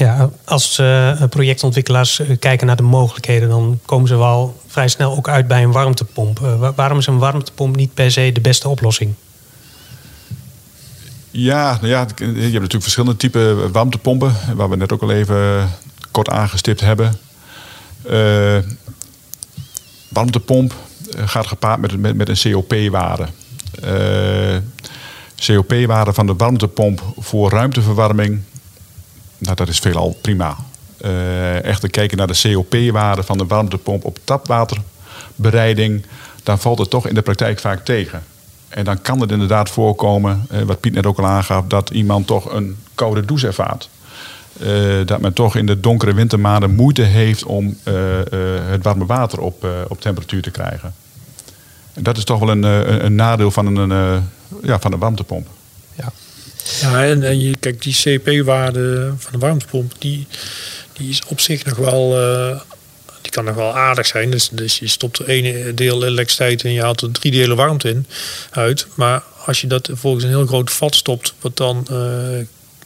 Ja, 0.00 0.30
als 0.44 0.78
uh, 0.78 1.22
projectontwikkelaars 1.30 2.20
eh, 2.20 2.38
kijken 2.38 2.66
naar 2.66 2.76
de 2.76 2.82
mogelijkheden, 2.82 3.48
dan 3.48 3.80
komen 3.84 4.08
ze 4.08 4.16
wel 4.16 4.60
vrij 4.66 4.88
snel 4.88 5.16
ook 5.16 5.28
uit 5.28 5.46
bij 5.46 5.62
een 5.62 5.72
warmtepomp. 5.72 6.40
Uh, 6.42 6.68
waarom 6.76 6.98
is 6.98 7.06
een 7.06 7.18
warmtepomp 7.18 7.76
niet 7.76 7.94
per 7.94 8.10
se 8.10 8.32
de 8.32 8.40
beste 8.40 8.68
oplossing? 8.68 9.14
Ja, 11.30 11.78
nou 11.80 11.86
ja, 11.86 12.06
je 12.16 12.24
hebt 12.24 12.42
natuurlijk 12.42 12.82
verschillende 12.82 13.16
typen 13.16 13.72
warmtepompen, 13.72 14.32
waar 14.54 14.70
we 14.70 14.76
net 14.76 14.92
ook 14.92 15.02
al 15.02 15.10
even 15.10 15.70
kort 16.10 16.28
aangestipt 16.28 16.80
hebben. 16.80 17.18
Warmtepomp 20.08 20.74
gaat 21.16 21.46
gepaard 21.46 21.80
met, 21.80 21.98
met, 21.98 22.16
met 22.16 22.28
een 22.28 22.52
COP-waarde. 22.52 23.26
COP-waarde 25.46 26.12
van 26.12 26.26
de 26.26 26.34
warmtepomp 26.36 27.02
voor 27.18 27.50
ruimteverwarming 27.50 28.42
nou, 29.40 29.56
dat 29.56 29.68
is 29.68 29.78
veelal 29.78 30.18
prima. 30.20 30.56
Uh, 31.04 31.64
echter 31.64 31.90
kijken 31.90 32.18
naar 32.18 32.26
de 32.26 32.40
COP-waarde 32.42 33.22
van 33.22 33.38
de 33.38 33.46
warmtepomp 33.46 34.04
op 34.04 34.18
tapwaterbereiding, 34.24 36.04
dan 36.42 36.58
valt 36.58 36.78
het 36.78 36.90
toch 36.90 37.06
in 37.06 37.14
de 37.14 37.22
praktijk 37.22 37.58
vaak 37.58 37.84
tegen. 37.84 38.22
En 38.68 38.84
dan 38.84 39.02
kan 39.02 39.20
het 39.20 39.30
inderdaad 39.30 39.70
voorkomen, 39.70 40.46
uh, 40.52 40.62
wat 40.62 40.80
Piet 40.80 40.94
net 40.94 41.06
ook 41.06 41.18
al 41.18 41.26
aangaf, 41.26 41.64
dat 41.66 41.90
iemand 41.90 42.26
toch 42.26 42.52
een 42.52 42.76
koude 42.94 43.24
douche 43.24 43.46
ervaart. 43.46 43.88
Uh, 44.62 45.06
dat 45.06 45.20
men 45.20 45.32
toch 45.32 45.56
in 45.56 45.66
de 45.66 45.80
donkere 45.80 46.14
wintermaanden 46.14 46.74
moeite 46.74 47.02
heeft 47.02 47.44
om 47.44 47.76
het 48.70 48.82
warme 48.82 49.06
water 49.06 49.40
op, 49.40 49.66
op 49.88 50.00
temperatuur 50.00 50.42
te 50.42 50.50
krijgen. 50.50 50.94
En 51.92 52.02
dat 52.02 52.16
is 52.16 52.24
toch 52.24 52.38
wel 52.38 52.50
een, 52.50 52.62
een, 52.62 53.04
een 53.04 53.14
nadeel 53.14 53.50
van 53.50 53.76
een, 53.76 54.22
ja, 54.62 54.80
van 54.80 54.92
een 54.92 54.98
warmtepomp. 54.98 55.48
Ja. 55.94 56.12
Ja, 56.80 57.06
en, 57.06 57.40
je, 57.40 57.56
kijk, 57.56 57.82
die 57.82 57.94
CP-waarde 57.94 59.12
van 59.18 59.32
de 59.32 59.38
warmtepomp, 59.38 59.92
die, 59.98 60.26
die 60.92 61.08
is 61.08 61.22
op 61.26 61.40
zich 61.40 61.64
nog 61.64 61.76
wel, 61.76 62.20
uh, 62.20 62.60
die 63.20 63.30
kan 63.30 63.44
nog 63.44 63.54
wel 63.54 63.76
aardig 63.76 64.06
zijn. 64.06 64.30
Dus, 64.30 64.48
dus 64.52 64.78
je 64.78 64.88
stopt 64.88 65.18
er 65.18 65.28
één 65.28 65.74
deel 65.74 66.04
elektriciteit 66.04 66.64
en 66.64 66.72
je 66.72 66.82
haalt 66.82 67.00
er 67.00 67.10
drie 67.10 67.32
delen 67.32 67.56
warmte 67.56 67.88
in 67.88 68.06
uit. 68.50 68.86
Maar 68.94 69.22
als 69.46 69.60
je 69.60 69.66
dat 69.66 69.90
volgens 69.92 70.24
een 70.24 70.30
heel 70.30 70.46
groot 70.46 70.70
vat 70.70 70.94
stopt, 70.94 71.34
wat 71.40 71.56
dan 71.56 71.86
uh, 71.90 71.98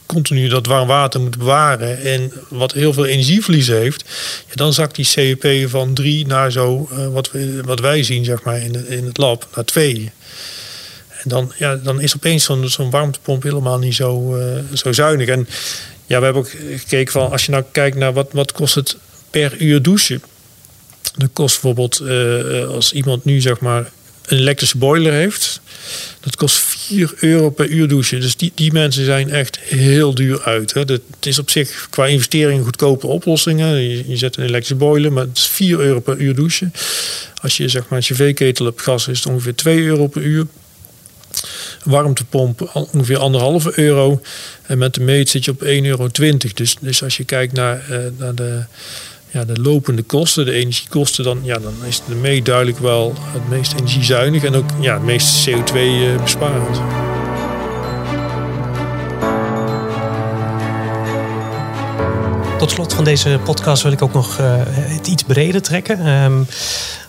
continu 0.05 0.47
dat 0.47 0.65
warm 0.65 0.87
water 0.87 1.19
moet 1.19 1.37
bewaren 1.37 2.01
en 2.01 2.31
wat 2.49 2.71
heel 2.71 2.93
veel 2.93 3.05
energieverlies 3.05 3.67
heeft, 3.67 4.03
dan 4.53 4.73
zakt 4.73 4.95
die 4.95 5.05
CEP 5.05 5.69
van 5.69 5.93
3 5.93 6.27
naar 6.27 6.51
zo, 6.51 6.89
uh, 6.91 7.07
wat, 7.07 7.31
we, 7.31 7.61
wat 7.65 7.79
wij 7.79 8.03
zien 8.03 8.25
zeg 8.25 8.43
maar, 8.43 8.61
in, 8.61 8.87
in 8.87 9.05
het 9.05 9.17
lab, 9.17 9.47
naar 9.55 9.65
2. 9.65 10.11
Dan, 11.27 11.51
ja, 11.57 11.75
dan 11.75 12.01
is 12.01 12.15
opeens 12.15 12.43
zo'n 12.43 12.69
zo'n 12.69 12.89
warmtepomp 12.89 13.43
helemaal 13.43 13.77
niet 13.77 13.95
zo, 13.95 14.37
uh, 14.37 14.59
zo 14.73 14.91
zuinig. 14.91 15.27
En 15.27 15.47
ja, 16.05 16.17
we 16.17 16.23
hebben 16.23 16.41
ook 16.41 16.51
gekeken 16.75 17.11
van 17.11 17.31
als 17.31 17.45
je 17.45 17.51
nou 17.51 17.63
kijkt 17.71 17.97
naar 17.97 18.13
wat, 18.13 18.29
wat 18.31 18.51
kost 18.51 18.75
het 18.75 18.97
per 19.29 19.57
uur 19.57 19.81
douchen. 19.81 20.21
Dat 21.15 21.29
kost 21.33 21.61
bijvoorbeeld 21.61 22.01
uh, 22.01 22.67
als 22.67 22.93
iemand 22.93 23.25
nu 23.25 23.41
zeg 23.41 23.59
maar 23.59 23.91
een 24.25 24.37
elektrische 24.37 24.77
boiler 24.77 25.13
heeft, 25.13 25.61
dat 26.19 26.35
kost 26.35 26.57
4 26.57 27.13
euro 27.19 27.49
per 27.49 27.67
uur 27.67 27.87
douchen. 27.87 28.21
Dus 28.21 28.35
die, 28.35 28.51
die 28.55 28.71
mensen 28.71 29.05
zijn 29.05 29.29
echt 29.29 29.59
heel 29.59 30.15
duur 30.15 30.41
uit. 30.43 30.73
Hè. 30.73 30.85
Dat, 30.85 31.01
het 31.15 31.25
is 31.25 31.39
op 31.39 31.49
zich 31.49 31.87
qua 31.89 32.05
investering 32.05 32.63
goedkope 32.63 33.07
oplossingen. 33.07 33.81
Je, 34.09 34.17
zet 34.17 34.37
een 34.37 34.43
elektrische 34.43 34.75
boiler, 34.75 35.13
maar 35.13 35.23
het 35.23 35.37
is 35.37 35.47
4 35.47 35.79
euro 35.79 35.99
per 35.99 36.17
uur 36.17 36.35
douchen. 36.35 36.73
Als 37.41 37.57
je 37.57 37.67
zeg 37.67 37.87
maar 37.87 37.97
een 37.99 38.15
cv-ketel 38.15 38.65
hebt 38.65 38.81
gas, 38.81 39.07
is 39.07 39.17
het 39.17 39.27
ongeveer 39.27 39.55
2 39.55 39.83
euro 39.83 40.07
per 40.07 40.21
uur. 40.21 40.45
Warmtepomp 41.83 42.69
ongeveer 42.73 43.17
anderhalve 43.17 43.79
euro. 43.79 44.21
En 44.65 44.77
met 44.77 44.93
de 44.93 45.01
meet 45.01 45.29
zit 45.29 45.45
je 45.45 45.51
op 45.51 45.63
1,20 45.63 45.67
euro. 45.67 46.07
Dus, 46.53 46.75
dus 46.79 47.03
als 47.03 47.17
je 47.17 47.23
kijkt 47.23 47.53
naar, 47.53 47.85
uh, 47.89 47.97
naar 48.17 48.35
de 48.35 48.63
ja, 49.35 49.45
de 49.45 49.61
lopende 49.61 50.01
kosten, 50.01 50.45
de 50.45 50.51
energiekosten, 50.51 51.23
dan, 51.23 51.39
ja, 51.43 51.57
dan 51.57 51.73
is 51.87 52.01
de 52.07 52.15
mee 52.15 52.41
duidelijk 52.41 52.79
wel 52.79 53.13
het 53.17 53.49
meest 53.49 53.73
energiezuinig 53.73 54.43
en 54.43 54.55
ook 54.55 54.69
ja, 54.79 54.93
het 54.93 55.03
meest 55.03 55.49
CO2-besparend. 55.49 56.77
Eh, 56.77 57.13
Tot 62.57 62.71
slot 62.71 62.93
van 62.93 63.03
deze 63.03 63.39
podcast 63.43 63.83
wil 63.83 63.91
ik 63.91 64.01
ook 64.01 64.13
nog 64.13 64.39
uh, 64.39 64.45
het 64.65 65.07
iets 65.07 65.23
breder 65.23 65.61
trekken. 65.61 66.07
Um, 66.07 66.47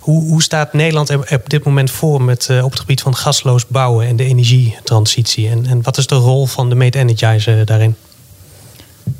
hoe, 0.07 0.23
hoe, 0.23 0.42
staat 0.42 0.73
Nederland 0.73 1.09
er 1.09 1.19
op 1.19 1.51
dit 1.51 1.64
moment 1.64 1.90
voor 1.90 2.23
met, 2.23 2.49
uh, 2.51 2.64
op 2.64 2.71
het 2.71 2.81
gebied 2.81 3.01
van 3.01 3.16
gasloos 3.16 3.66
bouwen 3.66 4.07
en 4.07 4.16
de 4.16 4.25
energietransitie? 4.25 5.49
En, 5.49 5.66
en 5.66 5.83
wat 5.83 5.97
is 5.97 6.07
de 6.07 6.14
rol 6.14 6.47
van 6.47 6.69
de 6.69 6.75
Made 6.75 6.99
Energizer 6.99 7.64
daarin? 7.64 7.97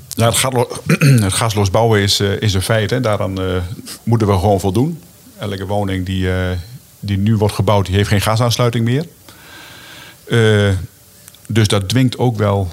Ja, 0.09 0.33
het, 1.25 1.33
gasloos 1.33 1.71
bouwen 1.71 2.01
is, 2.01 2.21
uh, 2.21 2.41
is 2.41 2.55
een 2.55 2.63
feit. 2.63 2.91
Hè. 2.91 3.01
Daaraan 3.01 3.41
uh, 3.41 3.57
moeten 4.03 4.27
we 4.27 4.33
gewoon 4.33 4.61
voldoen. 4.61 5.03
Elke 5.39 5.67
woning 5.67 6.07
die, 6.07 6.29
die 7.01 7.19
nu 7.19 7.37
wordt 7.37 7.55
gebouwd, 7.55 7.87
die 7.87 7.95
heeft 7.95 8.09
geen 8.09 8.21
gasaansluiting 8.21 8.85
meer. 8.85 9.07
dus 11.47 11.69
dat 11.69 11.89
dwingt 11.89 12.19
ook 12.19 12.37
wel 12.37 12.69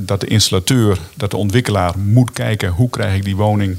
dat 0.00 0.20
de 0.20 0.26
installateur, 0.26 0.98
dat 1.16 1.30
de 1.30 1.36
ontwikkelaar 1.36 1.98
moet 1.98 2.32
kijken 2.32 2.68
hoe 2.68 2.90
krijg 2.90 3.16
ik 3.16 3.24
die 3.24 3.36
woning, 3.36 3.76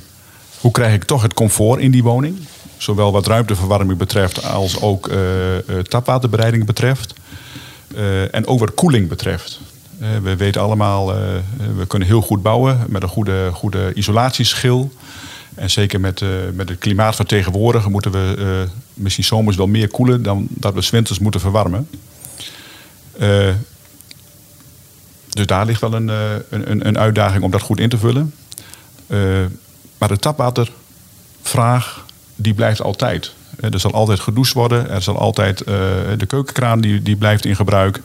hoe 0.60 0.72
krijg 0.72 0.94
ik 0.94 1.04
toch 1.04 1.22
het 1.22 1.34
comfort 1.34 1.82
in 1.82 1.92
die 1.92 2.04
woning. 2.04 2.38
Zowel 2.82 3.12
wat 3.12 3.28
ruimteverwarming 3.28 3.98
betreft 3.98 4.44
als 4.44 4.82
ook 4.82 5.10
tapwaterbereiding 5.84 6.66
betreft. 6.66 7.14
en 8.32 8.48
ook 8.48 8.60
wat 8.60 8.74
koeling 8.74 9.08
betreft. 9.08 9.60
Eh, 10.00 10.10
we 10.24 10.36
weten 10.36 10.62
allemaal, 10.62 11.08
we 11.76 11.88
kunnen 11.88 12.08
heel 12.08 12.22
goed 12.22 12.42
bouwen 12.42 12.86
met 12.88 13.04
een 13.04 13.10
goede, 13.10 13.50
goede 13.54 13.94
isolatieschil. 13.94 14.92
En 15.56 15.70
zeker 15.70 16.00
met, 16.00 16.24
met 16.54 16.70
het 16.70 16.78
klimaat 16.78 17.16
van 17.16 17.26
tegenwoordig 17.26 17.90
moeten 17.90 18.12
we 18.12 18.68
misschien 18.94 19.24
zomers 19.24 19.58
wel 19.58 19.68
meer 19.68 19.88
koelen 19.88 20.24
dan 20.24 20.48
dat 20.50 20.74
we 20.74 20.88
winters 20.92 21.20
moeten 21.20 21.42
verwarmen. 21.42 21.88
dus 25.30 25.46
daar 25.46 25.66
ligt 25.66 25.82
wel 25.82 25.94
een, 25.94 26.08
een, 26.50 26.88
een, 26.88 26.98
uitdaging 26.98 27.44
om 27.44 27.52
dat 27.52 27.62
goed 27.62 27.80
in 27.80 27.90
te 27.90 27.98
vullen. 27.98 28.34
maar 29.98 30.08
de 30.08 30.18
tapwatervraag, 30.20 32.06
die 32.42 32.54
blijft 32.54 32.82
altijd. 32.82 33.34
Er 33.60 33.80
zal 33.80 33.92
altijd 33.92 34.20
gedoucht 34.20 34.54
worden. 34.54 34.90
Er 34.90 35.02
zal 35.02 35.18
altijd 35.18 35.58
de 36.18 36.26
keukenkraan 36.28 36.82
die, 36.82 37.02
die 37.02 37.16
blijft 37.16 37.46
in 37.46 37.56
gebruik. 37.56 38.02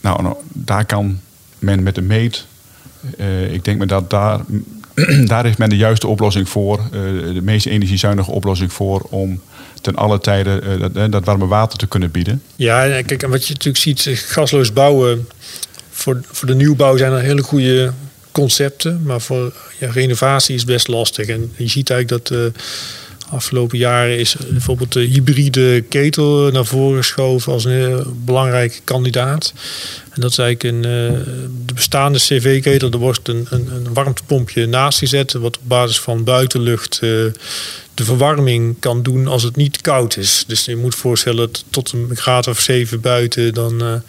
Nou, 0.00 0.22
nou, 0.22 0.34
daar 0.52 0.84
kan 0.84 1.20
men 1.58 1.82
met 1.82 1.94
de 1.94 2.02
meet. 2.02 2.46
Ik 3.50 3.64
denk 3.64 3.88
dat 3.88 4.10
daar, 4.10 4.40
daar 5.26 5.44
heeft 5.44 5.58
men 5.58 5.68
de 5.68 5.76
juiste 5.76 6.06
oplossing 6.06 6.48
voor. 6.48 6.80
De 6.90 7.40
meest 7.42 7.66
energiezuinige 7.66 8.30
oplossing 8.30 8.72
voor 8.72 9.00
om 9.10 9.40
ten 9.80 9.96
alle 9.96 10.18
tijden 10.18 10.80
dat, 10.92 11.12
dat, 11.12 11.24
warme 11.24 11.46
water 11.46 11.78
te 11.78 11.86
kunnen 11.86 12.10
bieden. 12.10 12.42
Ja, 12.56 13.02
kijk, 13.02 13.22
en 13.22 13.30
wat 13.30 13.46
je 13.46 13.52
natuurlijk 13.52 13.84
ziet, 13.84 14.18
gasloos 14.18 14.72
bouwen. 14.72 15.28
Voor, 15.90 16.20
voor 16.30 16.48
de 16.48 16.54
nieuwbouw 16.54 16.96
zijn 16.96 17.12
er 17.12 17.20
hele 17.20 17.42
goede 17.42 17.92
concepten. 18.34 19.02
Maar 19.04 19.20
voor 19.20 19.52
ja, 19.78 19.90
renovatie 19.90 20.54
is 20.54 20.64
best 20.64 20.88
lastig. 20.88 21.26
En 21.26 21.52
je 21.56 21.68
ziet 21.68 21.90
eigenlijk 21.90 22.26
dat 22.26 22.52
afgelopen 23.30 23.78
jaren 23.78 24.18
is 24.18 24.36
bijvoorbeeld 24.50 24.92
de 24.92 25.00
hybride 25.00 25.80
ketel 25.88 26.50
naar 26.50 26.64
voren 26.64 26.96
geschoven 26.96 27.52
als 27.52 27.64
een 27.64 28.02
belangrijke 28.24 28.80
kandidaat. 28.84 29.52
En 30.10 30.20
dat 30.20 30.30
is 30.30 30.38
eigenlijk 30.38 30.76
een, 30.76 30.84
eh, 30.84 31.20
de 31.66 31.74
bestaande 31.74 32.18
cv-ketel. 32.18 32.90
Er 32.90 32.98
wordt 32.98 33.28
een, 33.28 33.46
een, 33.50 33.68
een, 33.72 33.94
warmtepompje 33.94 34.66
naast 34.66 34.98
gezet, 34.98 35.32
wat 35.32 35.56
op 35.56 35.62
basis 35.62 36.00
van 36.00 36.24
buitenlucht 36.24 37.00
de 37.94 38.04
verwarming 38.04 38.76
kan 38.78 39.02
doen 39.02 39.26
als 39.26 39.42
het 39.42 39.56
niet 39.56 39.80
koud 39.80 40.16
is. 40.16 40.44
Dus 40.46 40.64
je 40.64 40.76
moet 40.76 40.94
voorstellen 40.94 41.36
dat 41.36 41.64
tot 41.70 41.92
een 41.92 42.10
graad 42.12 42.46
of 42.46 42.60
7 42.60 43.00
buiten, 43.00 43.54
dan, 43.54 44.02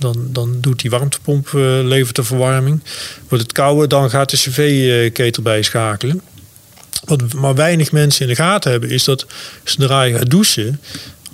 dan, 0.00 0.28
dan 0.32 0.56
doet 0.60 0.80
die 0.80 0.90
warmtepomp 0.90 1.48
levert 1.52 2.16
de 2.16 2.24
verwarming. 2.24 2.82
Wordt 3.28 3.44
het 3.44 3.52
kouder, 3.52 3.88
dan 3.88 4.10
gaat 4.10 4.30
de 4.30 4.36
cv-ketel 4.36 5.42
bijschakelen. 5.42 6.20
Wat 7.04 7.32
maar 7.32 7.54
weinig 7.54 7.92
mensen 7.92 8.22
in 8.22 8.28
de 8.28 8.42
gaten 8.42 8.70
hebben, 8.70 8.90
is 8.90 9.04
dat 9.04 9.26
zodra 9.64 10.02
je 10.02 10.16
gaat 10.16 10.30
douchen, 10.30 10.80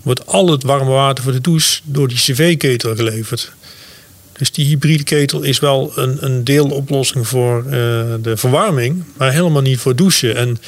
wordt 0.02 0.26
al 0.26 0.50
het 0.50 0.62
warme 0.62 0.90
water 0.90 1.24
voor 1.24 1.32
de 1.32 1.40
douche 1.40 1.80
door 1.84 2.08
die 2.08 2.16
cv-ketel 2.16 2.96
geleverd. 2.96 3.52
Dus 4.32 4.52
die 4.52 4.66
hybride 4.66 5.04
ketel 5.04 5.42
is 5.42 5.58
wel 5.58 5.92
een, 5.94 6.24
een 6.24 6.44
deeloplossing 6.44 7.28
voor 7.28 7.64
uh, 7.64 7.72
de 8.22 8.32
verwarming, 8.34 9.04
maar 9.16 9.32
helemaal 9.32 9.62
niet 9.62 9.78
voor 9.78 9.96
douchen. 9.96 10.36
En 10.36 10.58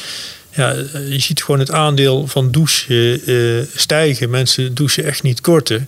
ja, 0.55 0.73
je 1.09 1.19
ziet 1.19 1.43
gewoon 1.43 1.61
het 1.61 1.71
aandeel 1.71 2.27
van 2.27 2.51
douchen 2.51 3.31
uh, 3.31 3.63
stijgen. 3.75 4.31
Mensen 4.31 4.75
douchen 4.75 5.05
echt 5.05 5.23
niet 5.23 5.41
korter. 5.41 5.87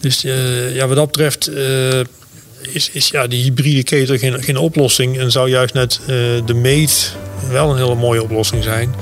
Dus 0.00 0.24
uh, 0.24 0.74
ja, 0.74 0.86
wat 0.86 0.96
dat 0.96 1.06
betreft 1.06 1.50
is, 2.72 2.90
is 2.90 3.08
ja, 3.08 3.26
die 3.26 3.42
hybride 3.42 3.82
ketel 3.82 4.18
geen, 4.18 4.42
geen 4.42 4.56
oplossing. 4.56 5.18
En 5.18 5.30
zou 5.30 5.48
juist 5.48 5.74
net 5.74 6.00
de 6.46 6.54
meet 6.54 7.14
wel 7.50 7.70
een 7.70 7.76
hele 7.76 7.94
mooie 7.94 8.22
oplossing 8.22 8.62
zijn. 8.62 8.94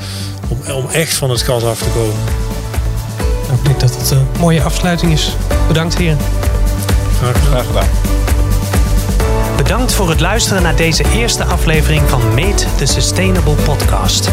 Om, 0.49 0.73
om 0.73 0.89
echt 0.91 1.15
van 1.15 1.31
het 1.31 1.43
gas 1.43 1.63
af 1.63 1.79
te 1.79 1.89
komen. 1.95 2.15
Nou, 3.47 3.59
ik 3.59 3.65
denk 3.65 3.81
dat 3.81 3.97
het 3.97 4.11
een 4.11 4.27
mooie 4.39 4.63
afsluiting 4.63 5.13
is. 5.13 5.33
Bedankt 5.69 5.99
heren. 5.99 6.19
Graag 7.19 7.45
gedaan. 7.45 7.65
Graag 7.65 7.67
gedaan. 7.67 8.26
Bedankt 9.57 9.95
voor 9.95 10.09
het 10.09 10.21
luisteren 10.21 10.63
naar 10.63 10.77
deze 10.77 11.05
eerste 11.15 11.45
aflevering 11.45 12.09
van 12.09 12.35
Meet 12.35 12.67
the 12.77 12.87
Sustainable 12.87 13.55
Podcast. 13.55 14.31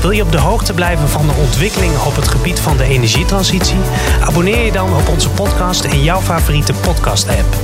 Wil 0.00 0.10
je 0.10 0.22
op 0.22 0.32
de 0.32 0.38
hoogte 0.38 0.72
blijven 0.72 1.08
van 1.08 1.26
de 1.26 1.32
ontwikkelingen 1.32 2.04
op 2.04 2.16
het 2.16 2.28
gebied 2.28 2.60
van 2.60 2.76
de 2.76 2.84
energietransitie? 2.84 3.78
Abonneer 4.20 4.64
je 4.64 4.72
dan 4.72 4.96
op 4.96 5.08
onze 5.08 5.30
podcast 5.30 5.84
in 5.84 6.02
jouw 6.02 6.20
favoriete 6.20 6.72
podcast-app. 6.72 7.56